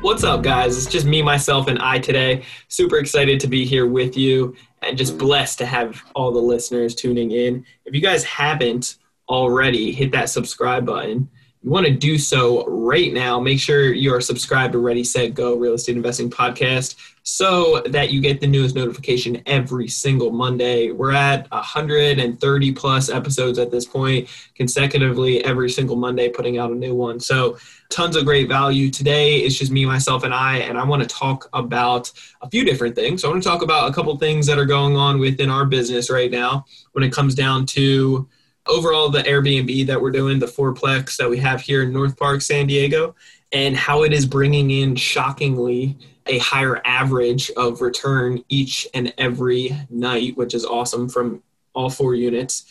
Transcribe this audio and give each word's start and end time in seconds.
What's 0.00 0.22
up, 0.22 0.44
guys? 0.44 0.76
It's 0.76 0.86
just 0.86 1.06
me, 1.06 1.22
myself, 1.22 1.66
and 1.66 1.80
I 1.80 1.98
today. 1.98 2.44
Super 2.68 2.98
excited 2.98 3.40
to 3.40 3.48
be 3.48 3.64
here 3.64 3.84
with 3.84 4.16
you 4.16 4.54
and 4.80 4.96
just 4.96 5.18
blessed 5.18 5.58
to 5.58 5.66
have 5.66 6.00
all 6.14 6.30
the 6.30 6.38
listeners 6.38 6.94
tuning 6.94 7.32
in. 7.32 7.66
If 7.84 7.96
you 7.96 8.00
guys 8.00 8.22
haven't 8.22 8.94
already, 9.28 9.90
hit 9.90 10.12
that 10.12 10.28
subscribe 10.28 10.86
button. 10.86 11.28
You 11.62 11.70
want 11.70 11.86
to 11.86 11.92
do 11.92 12.16
so 12.16 12.64
right 12.66 13.12
now. 13.12 13.40
Make 13.40 13.58
sure 13.58 13.92
you 13.92 14.14
are 14.14 14.20
subscribed 14.20 14.74
to 14.74 14.78
Ready, 14.78 15.02
Set, 15.02 15.34
Go 15.34 15.56
Real 15.56 15.74
Estate 15.74 15.96
Investing 15.96 16.30
Podcast 16.30 16.94
so 17.28 17.82
that 17.82 18.10
you 18.10 18.22
get 18.22 18.40
the 18.40 18.46
newest 18.46 18.74
notification 18.74 19.42
every 19.44 19.86
single 19.86 20.30
Monday. 20.30 20.92
We're 20.92 21.12
at 21.12 21.48
130 21.50 22.72
plus 22.72 23.10
episodes 23.10 23.58
at 23.58 23.70
this 23.70 23.84
point, 23.84 24.30
consecutively 24.54 25.44
every 25.44 25.68
single 25.68 25.96
Monday, 25.96 26.30
putting 26.30 26.56
out 26.56 26.70
a 26.70 26.74
new 26.74 26.94
one. 26.94 27.20
So, 27.20 27.58
tons 27.90 28.16
of 28.16 28.24
great 28.24 28.48
value. 28.48 28.90
Today 28.90 29.40
it's 29.40 29.58
just 29.58 29.70
me, 29.70 29.84
myself, 29.84 30.24
and 30.24 30.32
I, 30.32 30.58
and 30.58 30.78
I 30.78 30.84
want 30.84 31.02
to 31.02 31.08
talk 31.08 31.50
about 31.52 32.10
a 32.40 32.48
few 32.48 32.64
different 32.64 32.94
things. 32.94 33.20
So 33.20 33.28
I 33.28 33.30
want 33.32 33.42
to 33.42 33.48
talk 33.48 33.60
about 33.60 33.90
a 33.90 33.94
couple 33.94 34.16
things 34.16 34.46
that 34.46 34.58
are 34.58 34.64
going 34.64 34.96
on 34.96 35.18
within 35.18 35.50
our 35.50 35.66
business 35.66 36.10
right 36.10 36.30
now 36.30 36.64
when 36.92 37.04
it 37.04 37.12
comes 37.12 37.34
down 37.34 37.66
to 37.66 38.26
overall 38.66 39.10
the 39.10 39.22
Airbnb 39.22 39.86
that 39.86 40.00
we're 40.00 40.10
doing, 40.10 40.38
the 40.38 40.46
fourplex 40.46 41.16
that 41.16 41.28
we 41.28 41.36
have 41.38 41.60
here 41.60 41.82
in 41.82 41.92
North 41.92 42.16
Park, 42.16 42.40
San 42.40 42.66
Diego, 42.66 43.14
and 43.52 43.76
how 43.76 44.02
it 44.02 44.14
is 44.14 44.26
bringing 44.26 44.70
in 44.70 44.96
shockingly 44.96 45.96
a 46.28 46.38
higher 46.38 46.80
average 46.84 47.50
of 47.56 47.80
return 47.80 48.44
each 48.48 48.86
and 48.94 49.12
every 49.18 49.76
night, 49.90 50.36
which 50.36 50.54
is 50.54 50.64
awesome 50.64 51.08
from 51.08 51.42
all 51.74 51.90
four 51.90 52.14
units. 52.14 52.64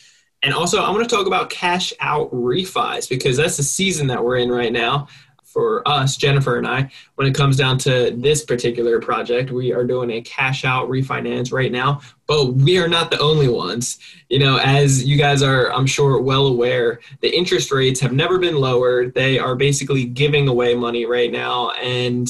And 0.44 0.53
also, 0.53 0.81
I 0.81 0.91
want 0.91 1.08
to 1.08 1.16
talk 1.16 1.27
about 1.27 1.49
cash 1.49 1.94
out 1.99 2.31
refis 2.31 3.09
because 3.09 3.38
that's 3.38 3.58
the 3.58 3.64
season 3.64 4.08
that 4.08 4.23
we're 4.23 4.38
in 4.38 4.49
right 4.49 4.72
now 4.72 5.08
for 5.58 5.81
us, 5.88 6.17
Jennifer 6.17 6.58
and 6.58 6.67
I. 6.67 6.91
When 7.16 7.27
it 7.27 7.33
comes 7.33 7.58
down 7.58 7.80
to 7.80 8.11
this 8.16 8.45
particular 8.45 8.99
project, 8.99 9.49
we 9.49 9.73
are 9.73 9.83
doing 9.83 10.11
a 10.11 10.21
cash 10.21 10.64
out 10.64 10.88
refinance 10.88 11.52
right 11.52 11.71
now, 11.71 12.02
but 12.27 12.53
we 12.53 12.77
are 12.77 12.88
not 12.88 13.09
the 13.09 13.17
only 13.19 13.47
ones. 13.47 13.97
You 14.30 14.38
know, 14.38 14.58
as 14.58 15.03
you 15.03 15.17
guys 15.17 15.42
are, 15.42 15.73
I'm 15.73 15.88
sure, 15.88 16.21
well 16.21 16.45
aware, 16.45 16.99
the 17.21 17.36
interest 17.36 17.71
rates 17.71 17.99
have 18.02 18.14
never 18.14 18.38
been 18.38 18.58
lower. 18.58 19.08
They 19.08 19.39
are 19.39 19.55
basically 19.55 20.05
giving 20.05 20.47
away 20.47 20.75
money 20.75 21.08
right 21.08 21.31
now. 21.31 21.71
And 21.71 22.30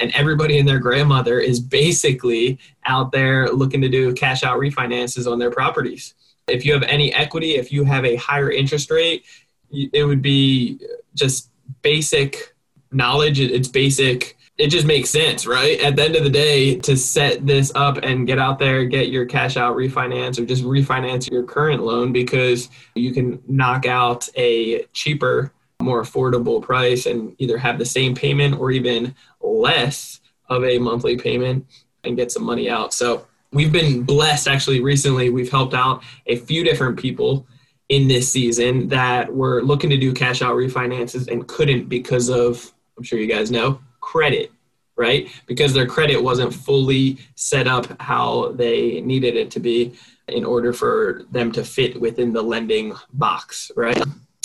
and 0.00 0.14
everybody 0.14 0.58
and 0.58 0.68
their 0.68 0.78
grandmother 0.78 1.38
is 1.38 1.60
basically 1.60 2.58
out 2.86 3.12
there 3.12 3.48
looking 3.48 3.80
to 3.80 3.88
do 3.88 4.12
cash 4.14 4.42
out 4.42 4.58
refinances 4.58 5.30
on 5.30 5.38
their 5.38 5.50
properties. 5.50 6.14
If 6.46 6.64
you 6.64 6.72
have 6.72 6.82
any 6.82 7.12
equity, 7.14 7.56
if 7.56 7.72
you 7.72 7.84
have 7.84 8.04
a 8.04 8.16
higher 8.16 8.50
interest 8.50 8.90
rate, 8.90 9.24
it 9.70 10.04
would 10.04 10.22
be 10.22 10.78
just 11.14 11.50
basic 11.82 12.54
knowledge. 12.92 13.40
It's 13.40 13.68
basic. 13.68 14.36
It 14.56 14.68
just 14.68 14.86
makes 14.86 15.10
sense, 15.10 15.46
right? 15.46 15.80
At 15.80 15.96
the 15.96 16.04
end 16.04 16.16
of 16.16 16.22
the 16.22 16.30
day, 16.30 16.76
to 16.80 16.96
set 16.96 17.44
this 17.44 17.72
up 17.74 17.98
and 17.98 18.26
get 18.26 18.38
out 18.38 18.58
there, 18.58 18.84
get 18.84 19.08
your 19.08 19.26
cash 19.26 19.56
out 19.56 19.76
refinance 19.76 20.38
or 20.38 20.44
just 20.44 20.62
refinance 20.62 21.28
your 21.28 21.42
current 21.42 21.82
loan 21.82 22.12
because 22.12 22.68
you 22.94 23.12
can 23.12 23.42
knock 23.48 23.86
out 23.86 24.28
a 24.36 24.84
cheaper, 24.92 25.52
more 25.80 26.02
affordable 26.02 26.62
price 26.62 27.06
and 27.06 27.34
either 27.38 27.58
have 27.58 27.78
the 27.78 27.84
same 27.84 28.14
payment 28.14 28.58
or 28.58 28.70
even 28.70 29.14
less 29.40 30.20
of 30.48 30.64
a 30.64 30.78
monthly 30.78 31.16
payment 31.16 31.66
and 32.04 32.16
get 32.16 32.30
some 32.32 32.44
money 32.44 32.70
out. 32.70 32.94
So 32.94 33.26
we've 33.52 33.72
been 33.72 34.02
blessed 34.02 34.48
actually 34.48 34.80
recently. 34.80 35.30
We've 35.30 35.50
helped 35.50 35.74
out 35.74 36.02
a 36.26 36.36
few 36.36 36.64
different 36.64 36.98
people 36.98 37.46
in 37.88 38.08
this 38.08 38.30
season 38.30 38.88
that 38.88 39.32
were 39.34 39.62
looking 39.62 39.90
to 39.90 39.96
do 39.96 40.12
cash 40.12 40.42
out 40.42 40.54
refinances 40.54 41.28
and 41.28 41.46
couldn't 41.46 41.88
because 41.88 42.30
of, 42.30 42.72
I'm 42.96 43.04
sure 43.04 43.18
you 43.18 43.26
guys 43.26 43.50
know, 43.50 43.80
credit, 44.00 44.52
right? 44.96 45.28
Because 45.46 45.72
their 45.72 45.86
credit 45.86 46.22
wasn't 46.22 46.54
fully 46.54 47.18
set 47.34 47.66
up 47.66 48.00
how 48.00 48.52
they 48.52 49.00
needed 49.02 49.36
it 49.36 49.50
to 49.52 49.60
be 49.60 49.94
in 50.28 50.44
order 50.44 50.72
for 50.72 51.22
them 51.30 51.52
to 51.52 51.64
fit 51.64 52.00
within 52.00 52.32
the 52.32 52.42
lending 52.42 52.94
box, 53.12 53.70
right? 53.76 54.02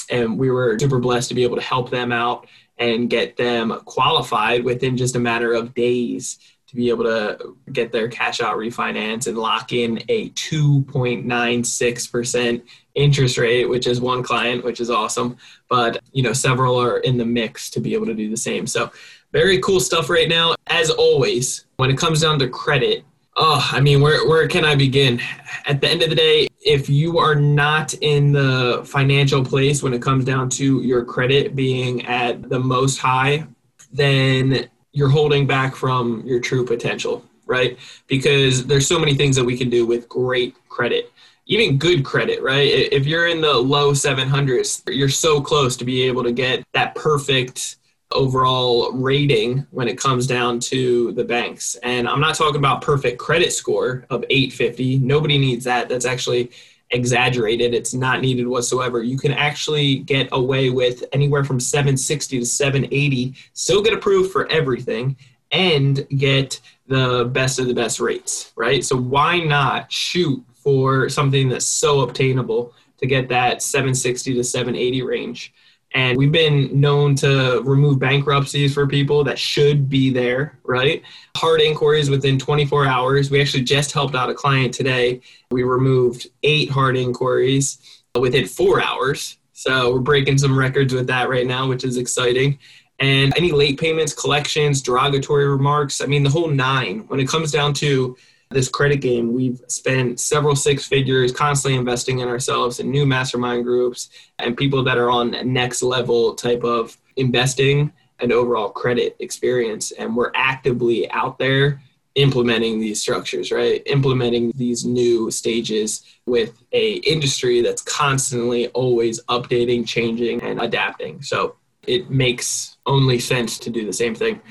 And 0.09 0.37
we 0.37 0.51
were 0.51 0.77
super 0.79 0.99
blessed 0.99 1.29
to 1.29 1.35
be 1.35 1.43
able 1.43 1.57
to 1.57 1.61
help 1.61 1.89
them 1.89 2.11
out 2.11 2.47
and 2.77 3.09
get 3.09 3.37
them 3.37 3.79
qualified 3.85 4.63
within 4.63 4.97
just 4.97 5.15
a 5.15 5.19
matter 5.19 5.53
of 5.53 5.73
days 5.73 6.39
to 6.69 6.75
be 6.75 6.89
able 6.89 7.03
to 7.03 7.55
get 7.73 7.91
their 7.91 8.07
cash 8.07 8.39
out 8.41 8.55
refinance 8.55 9.25
and 9.25 9.35
lock 9.37 9.73
in 9.73 10.03
a 10.07 10.29
2.96% 10.31 12.61
interest 12.93 13.39
rate, 13.39 13.65
which 13.65 13.87
is 13.87 13.99
one 13.99 14.21
client, 14.21 14.63
which 14.63 14.79
is 14.79 14.91
awesome. 14.91 15.35
But, 15.67 15.99
you 16.11 16.21
know, 16.21 16.33
several 16.33 16.79
are 16.79 16.99
in 16.99 17.17
the 17.17 17.25
mix 17.25 17.71
to 17.71 17.79
be 17.79 17.95
able 17.95 18.05
to 18.05 18.13
do 18.13 18.29
the 18.29 18.37
same. 18.37 18.67
So, 18.67 18.91
very 19.31 19.57
cool 19.59 19.79
stuff 19.79 20.09
right 20.09 20.27
now. 20.29 20.53
As 20.67 20.91
always, 20.91 21.65
when 21.77 21.89
it 21.89 21.97
comes 21.97 22.21
down 22.21 22.37
to 22.39 22.47
credit, 22.47 23.03
oh, 23.35 23.67
I 23.71 23.79
mean, 23.79 24.01
where, 24.01 24.27
where 24.27 24.47
can 24.47 24.65
I 24.65 24.75
begin? 24.75 25.21
At 25.65 25.81
the 25.81 25.89
end 25.89 26.03
of 26.03 26.09
the 26.09 26.15
day, 26.15 26.48
if 26.61 26.89
you 26.89 27.19
are 27.19 27.35
not 27.35 27.93
in 27.95 28.31
the 28.31 28.81
financial 28.85 29.43
place 29.43 29.81
when 29.81 29.93
it 29.93 30.01
comes 30.01 30.25
down 30.25 30.49
to 30.49 30.81
your 30.81 31.05
credit 31.05 31.55
being 31.55 32.05
at 32.05 32.49
the 32.49 32.59
most 32.59 32.97
high, 32.97 33.45
then 33.91 34.69
you're 34.91 35.09
holding 35.09 35.47
back 35.47 35.75
from 35.75 36.21
your 36.25 36.39
true 36.39 36.65
potential, 36.65 37.23
right? 37.45 37.77
Because 38.07 38.65
there's 38.65 38.87
so 38.87 38.99
many 38.99 39.13
things 39.15 39.35
that 39.35 39.43
we 39.43 39.57
can 39.57 39.69
do 39.69 39.85
with 39.85 40.09
great 40.09 40.55
credit, 40.67 41.11
even 41.45 41.77
good 41.77 42.03
credit, 42.03 42.41
right? 42.41 42.67
If 42.67 43.05
you're 43.05 43.27
in 43.27 43.41
the 43.41 43.53
low 43.53 43.91
700s, 43.91 44.81
you're 44.93 45.09
so 45.09 45.41
close 45.41 45.77
to 45.77 45.85
be 45.85 46.03
able 46.03 46.23
to 46.23 46.31
get 46.31 46.63
that 46.73 46.93
perfect 46.95 47.77
overall 48.11 48.91
rating 48.93 49.67
when 49.71 49.87
it 49.87 49.97
comes 49.97 50.25
down 50.25 50.59
to 50.59 51.11
the 51.13 51.23
banks. 51.23 51.75
And 51.83 52.07
I'm 52.07 52.19
not 52.19 52.35
talking 52.35 52.57
about 52.57 52.81
perfect 52.81 53.19
credit 53.19 53.53
score 53.53 54.05
of 54.09 54.25
850. 54.29 54.99
Nobody 54.99 55.37
needs 55.37 55.63
that. 55.65 55.89
That's 55.89 56.05
actually 56.05 56.51
exaggerated. 56.91 57.73
It's 57.73 57.93
not 57.93 58.21
needed 58.21 58.47
whatsoever. 58.47 59.03
You 59.03 59.17
can 59.17 59.31
actually 59.31 59.99
get 59.99 60.27
away 60.31 60.71
with 60.71 61.03
anywhere 61.13 61.43
from 61.43 61.59
760 61.59 62.39
to 62.39 62.45
780, 62.45 63.35
still 63.53 63.83
get 63.83 63.93
approved 63.93 64.31
for 64.31 64.51
everything, 64.51 65.15
and 65.51 66.07
get 66.17 66.59
the 66.87 67.29
best 67.31 67.59
of 67.59 67.67
the 67.67 67.73
best 67.73 67.99
rates, 67.99 68.51
right? 68.55 68.83
So 68.83 68.97
why 68.97 69.39
not 69.39 69.91
shoot 69.91 70.43
for 70.55 71.09
something 71.09 71.49
that's 71.49 71.65
so 71.65 72.01
obtainable 72.01 72.73
to 72.97 73.05
get 73.05 73.29
that 73.29 73.61
760 73.61 74.33
to 74.33 74.43
780 74.43 75.01
range? 75.03 75.53
And 75.93 76.17
we've 76.17 76.31
been 76.31 76.79
known 76.79 77.15
to 77.15 77.61
remove 77.65 77.97
bankruptcies 77.97 78.73
for 78.73 78.85
people 78.85 79.23
that 79.23 79.39
should 79.39 79.89
be 79.89 80.11
there, 80.11 80.59
right? 80.63 81.01
Hard 81.35 81.61
inquiries 81.61 82.09
within 82.09 82.37
24 82.37 82.85
hours. 82.85 83.31
We 83.31 83.41
actually 83.41 83.63
just 83.63 83.91
helped 83.91 84.13
out 84.13 84.29
a 84.29 84.35
client 84.35 84.73
today. 84.73 85.21
We 85.49 85.63
removed 85.63 86.27
eight 86.43 86.69
hard 86.69 86.95
inquiries 86.95 87.79
within 88.19 88.45
four 88.45 88.81
hours. 88.81 89.37
So 89.53 89.93
we're 89.93 89.99
breaking 89.99 90.37
some 90.37 90.57
records 90.57 90.93
with 90.93 91.07
that 91.07 91.27
right 91.27 91.47
now, 91.47 91.67
which 91.67 91.83
is 91.83 91.97
exciting. 91.97 92.59
And 92.99 93.33
any 93.35 93.51
late 93.51 93.79
payments, 93.79 94.13
collections, 94.13 94.81
derogatory 94.81 95.47
remarks, 95.47 96.01
I 96.01 96.05
mean, 96.05 96.23
the 96.23 96.29
whole 96.29 96.49
nine. 96.49 97.05
When 97.07 97.19
it 97.19 97.27
comes 97.27 97.51
down 97.51 97.73
to 97.75 98.15
this 98.51 98.67
credit 98.67 98.97
game, 98.97 99.31
we've 99.31 99.61
spent 99.67 100.19
several 100.19 100.55
six 100.55 100.87
figures 100.87 101.31
constantly 101.31 101.77
investing 101.77 102.19
in 102.19 102.27
ourselves 102.27 102.79
in 102.79 102.89
new 102.89 103.05
mastermind 103.05 103.63
groups 103.63 104.09
and 104.39 104.57
people 104.57 104.83
that 104.83 104.97
are 104.97 105.11
on 105.11 105.35
next 105.53 105.83
level 105.83 106.33
type 106.33 106.63
of 106.63 106.97
investing 107.15 107.91
and 108.19 108.31
overall 108.31 108.69
credit 108.69 109.15
experience. 109.19 109.91
And 109.91 110.15
we're 110.15 110.31
actively 110.33 111.09
out 111.11 111.37
there 111.37 111.79
implementing 112.15 112.79
these 112.79 112.99
structures, 112.99 113.51
right? 113.51 113.83
Implementing 113.85 114.51
these 114.55 114.83
new 114.83 115.29
stages 115.29 116.03
with 116.25 116.63
a 116.71 116.93
industry 116.93 117.61
that's 117.61 117.83
constantly 117.83 118.67
always 118.69 119.21
updating, 119.25 119.87
changing, 119.87 120.41
and 120.41 120.59
adapting. 120.59 121.21
So 121.21 121.55
it 121.85 122.09
makes 122.09 122.77
only 122.87 123.19
sense 123.19 123.59
to 123.59 123.69
do 123.69 123.85
the 123.85 123.93
same 123.93 124.15
thing. 124.15 124.41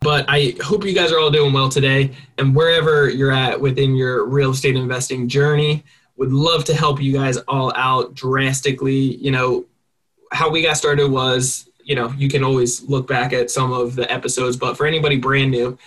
But 0.00 0.24
I 0.28 0.54
hope 0.62 0.84
you 0.84 0.94
guys 0.94 1.12
are 1.12 1.18
all 1.18 1.30
doing 1.30 1.52
well 1.52 1.68
today. 1.68 2.12
And 2.38 2.54
wherever 2.54 3.08
you're 3.08 3.32
at 3.32 3.60
within 3.60 3.96
your 3.96 4.24
real 4.26 4.50
estate 4.50 4.76
investing 4.76 5.28
journey, 5.28 5.84
would 6.16 6.32
love 6.32 6.64
to 6.64 6.74
help 6.74 7.00
you 7.00 7.12
guys 7.12 7.36
all 7.48 7.72
out 7.76 8.14
drastically. 8.14 9.16
You 9.16 9.30
know, 9.30 9.66
how 10.32 10.50
we 10.50 10.62
got 10.62 10.76
started 10.76 11.10
was, 11.10 11.70
you 11.82 11.94
know, 11.94 12.12
you 12.18 12.28
can 12.28 12.44
always 12.44 12.82
look 12.82 13.06
back 13.06 13.32
at 13.32 13.50
some 13.50 13.72
of 13.72 13.94
the 13.94 14.10
episodes, 14.12 14.56
but 14.56 14.76
for 14.76 14.86
anybody 14.86 15.16
brand 15.16 15.50
new, 15.50 15.78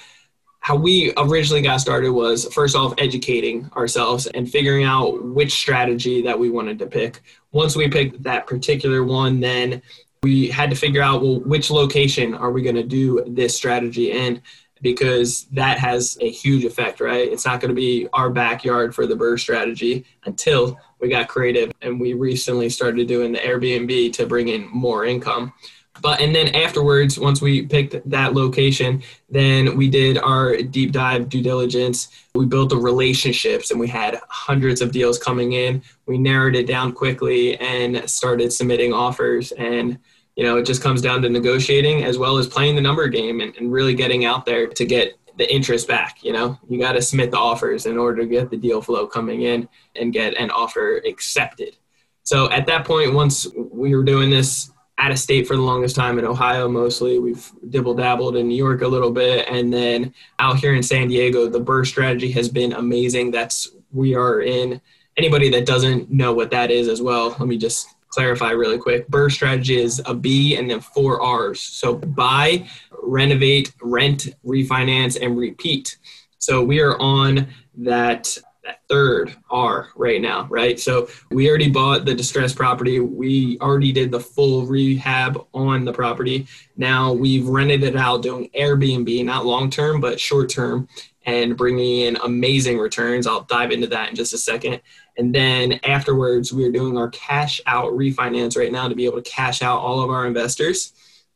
how 0.61 0.75
we 0.75 1.11
originally 1.17 1.61
got 1.61 1.77
started 1.81 2.11
was 2.11 2.51
first 2.53 2.75
off 2.75 2.93
educating 2.97 3.69
ourselves 3.75 4.27
and 4.27 4.49
figuring 4.49 4.83
out 4.83 5.23
which 5.23 5.51
strategy 5.51 6.21
that 6.21 6.37
we 6.37 6.49
wanted 6.49 6.79
to 6.79 6.85
pick. 6.85 7.21
Once 7.51 7.75
we 7.75 7.87
picked 7.87 8.21
that 8.23 8.47
particular 8.47 9.03
one, 9.03 9.39
then 9.39 9.81
we 10.23 10.49
had 10.49 10.69
to 10.69 10.75
figure 10.75 11.01
out 11.01 11.21
well 11.23 11.39
which 11.39 11.71
location 11.71 12.35
are 12.35 12.51
we 12.51 12.61
going 12.61 12.75
to 12.75 12.83
do 12.83 13.23
this 13.27 13.55
strategy 13.55 14.11
in 14.11 14.41
because 14.81 15.45
that 15.51 15.77
has 15.77 16.17
a 16.21 16.29
huge 16.29 16.63
effect, 16.63 16.99
right? 16.99 17.31
It's 17.31 17.45
not 17.45 17.59
going 17.59 17.69
to 17.69 17.75
be 17.75 18.07
our 18.13 18.29
backyard 18.29 18.95
for 18.95 19.05
the 19.05 19.15
BRRRR 19.15 19.39
strategy 19.39 20.05
until 20.25 20.79
we 20.99 21.07
got 21.07 21.27
creative 21.27 21.71
and 21.81 21.99
we 21.99 22.13
recently 22.13 22.69
started 22.69 23.07
doing 23.07 23.31
the 23.31 23.39
Airbnb 23.39 24.13
to 24.13 24.25
bring 24.25 24.47
in 24.47 24.67
more 24.69 25.05
income. 25.05 25.53
But 26.01 26.21
and 26.21 26.33
then 26.33 26.55
afterwards, 26.55 27.19
once 27.19 27.41
we 27.41 27.63
picked 27.63 28.09
that 28.09 28.33
location, 28.33 29.03
then 29.29 29.75
we 29.75 29.89
did 29.89 30.17
our 30.17 30.57
deep 30.57 30.91
dive 30.91 31.29
due 31.29 31.43
diligence. 31.43 32.07
We 32.33 32.45
built 32.45 32.69
the 32.69 32.77
relationships 32.77 33.71
and 33.71 33.79
we 33.79 33.87
had 33.87 34.19
hundreds 34.29 34.81
of 34.81 34.91
deals 34.91 35.19
coming 35.19 35.53
in. 35.53 35.83
We 36.07 36.17
narrowed 36.17 36.55
it 36.55 36.65
down 36.65 36.93
quickly 36.93 37.57
and 37.59 38.09
started 38.09 38.51
submitting 38.53 38.93
offers 38.93 39.51
and 39.51 39.99
you 40.35 40.43
know, 40.43 40.57
it 40.57 40.65
just 40.65 40.81
comes 40.81 41.01
down 41.01 41.21
to 41.21 41.29
negotiating 41.29 42.03
as 42.03 42.17
well 42.17 42.37
as 42.37 42.47
playing 42.47 42.75
the 42.75 42.81
number 42.81 43.07
game 43.07 43.41
and, 43.41 43.55
and 43.57 43.71
really 43.71 43.93
getting 43.93 44.25
out 44.25 44.45
there 44.45 44.67
to 44.67 44.85
get 44.85 45.17
the 45.37 45.53
interest 45.53 45.87
back. 45.87 46.23
You 46.23 46.33
know, 46.33 46.57
you 46.69 46.79
got 46.79 46.93
to 46.93 47.01
submit 47.01 47.31
the 47.31 47.37
offers 47.37 47.85
in 47.85 47.97
order 47.97 48.21
to 48.21 48.27
get 48.27 48.49
the 48.49 48.57
deal 48.57 48.81
flow 48.81 49.07
coming 49.07 49.43
in 49.43 49.67
and 49.95 50.13
get 50.13 50.35
an 50.37 50.51
offer 50.51 50.97
accepted. 50.97 51.75
So 52.23 52.49
at 52.51 52.65
that 52.67 52.85
point, 52.85 53.13
once 53.13 53.47
we 53.55 53.95
were 53.95 54.03
doing 54.03 54.29
this 54.29 54.71
out 54.97 55.11
of 55.11 55.17
state 55.17 55.47
for 55.47 55.55
the 55.55 55.61
longest 55.61 55.95
time 55.95 56.19
in 56.19 56.25
Ohio, 56.25 56.67
mostly 56.67 57.17
we've 57.17 57.51
dibble 57.69 57.95
dabbled 57.95 58.35
in 58.35 58.47
New 58.47 58.55
York 58.55 58.83
a 58.83 58.87
little 58.87 59.11
bit, 59.11 59.47
and 59.49 59.73
then 59.73 60.13
out 60.37 60.59
here 60.59 60.75
in 60.75 60.83
San 60.83 61.07
Diego, 61.07 61.49
the 61.49 61.59
BRRRR 61.59 61.87
strategy 61.87 62.31
has 62.31 62.47
been 62.47 62.73
amazing. 62.73 63.31
That's 63.31 63.71
we 63.91 64.15
are 64.15 64.41
in. 64.41 64.79
Anybody 65.17 65.49
that 65.49 65.65
doesn't 65.65 66.11
know 66.11 66.33
what 66.33 66.51
that 66.51 66.71
is 66.71 66.87
as 66.87 67.01
well, 67.01 67.35
let 67.39 67.47
me 67.47 67.57
just 67.57 67.90
clarify 68.11 68.51
really 68.51 68.77
quick. 68.77 69.09
BRRRR 69.09 69.31
strategy 69.31 69.77
is 69.79 70.01
a 70.05 70.13
B 70.13 70.55
and 70.57 70.69
then 70.69 70.79
four 70.79 71.21
R's. 71.21 71.59
So 71.61 71.95
buy, 71.95 72.67
renovate, 73.01 73.73
rent, 73.81 74.35
refinance, 74.45 75.17
and 75.21 75.37
repeat. 75.37 75.97
So 76.37 76.63
we 76.63 76.81
are 76.81 76.99
on 76.99 77.47
that 77.77 78.37
that 78.63 78.81
third 78.87 79.35
R 79.49 79.89
right 79.95 80.21
now, 80.21 80.45
right? 80.49 80.79
So 80.79 81.07
we 81.31 81.49
already 81.49 81.69
bought 81.69 82.05
the 82.05 82.13
distressed 82.13 82.55
property. 82.55 82.99
We 82.99 83.57
already 83.59 83.91
did 83.91 84.11
the 84.11 84.19
full 84.19 84.65
rehab 84.65 85.45
on 85.53 85.83
the 85.83 85.93
property. 85.93 86.47
Now 86.77 87.11
we've 87.11 87.47
rented 87.47 87.83
it 87.83 87.95
out 87.95 88.21
doing 88.21 88.49
Airbnb, 88.57 89.25
not 89.25 89.45
long 89.45 89.69
term, 89.69 89.99
but 89.99 90.19
short 90.19 90.49
term, 90.49 90.87
and 91.25 91.57
bringing 91.57 92.01
in 92.01 92.17
amazing 92.17 92.77
returns. 92.77 93.25
I'll 93.25 93.43
dive 93.43 93.71
into 93.71 93.87
that 93.87 94.09
in 94.09 94.15
just 94.15 94.33
a 94.33 94.37
second. 94.37 94.81
And 95.17 95.33
then 95.33 95.79
afterwards, 95.83 96.53
we're 96.53 96.71
doing 96.71 96.97
our 96.97 97.09
cash 97.09 97.61
out 97.65 97.93
refinance 97.93 98.57
right 98.57 98.71
now 98.71 98.87
to 98.87 98.95
be 98.95 99.05
able 99.05 99.21
to 99.21 99.29
cash 99.29 99.61
out 99.61 99.79
all 99.79 100.01
of 100.01 100.09
our 100.09 100.25
investors. 100.25 100.93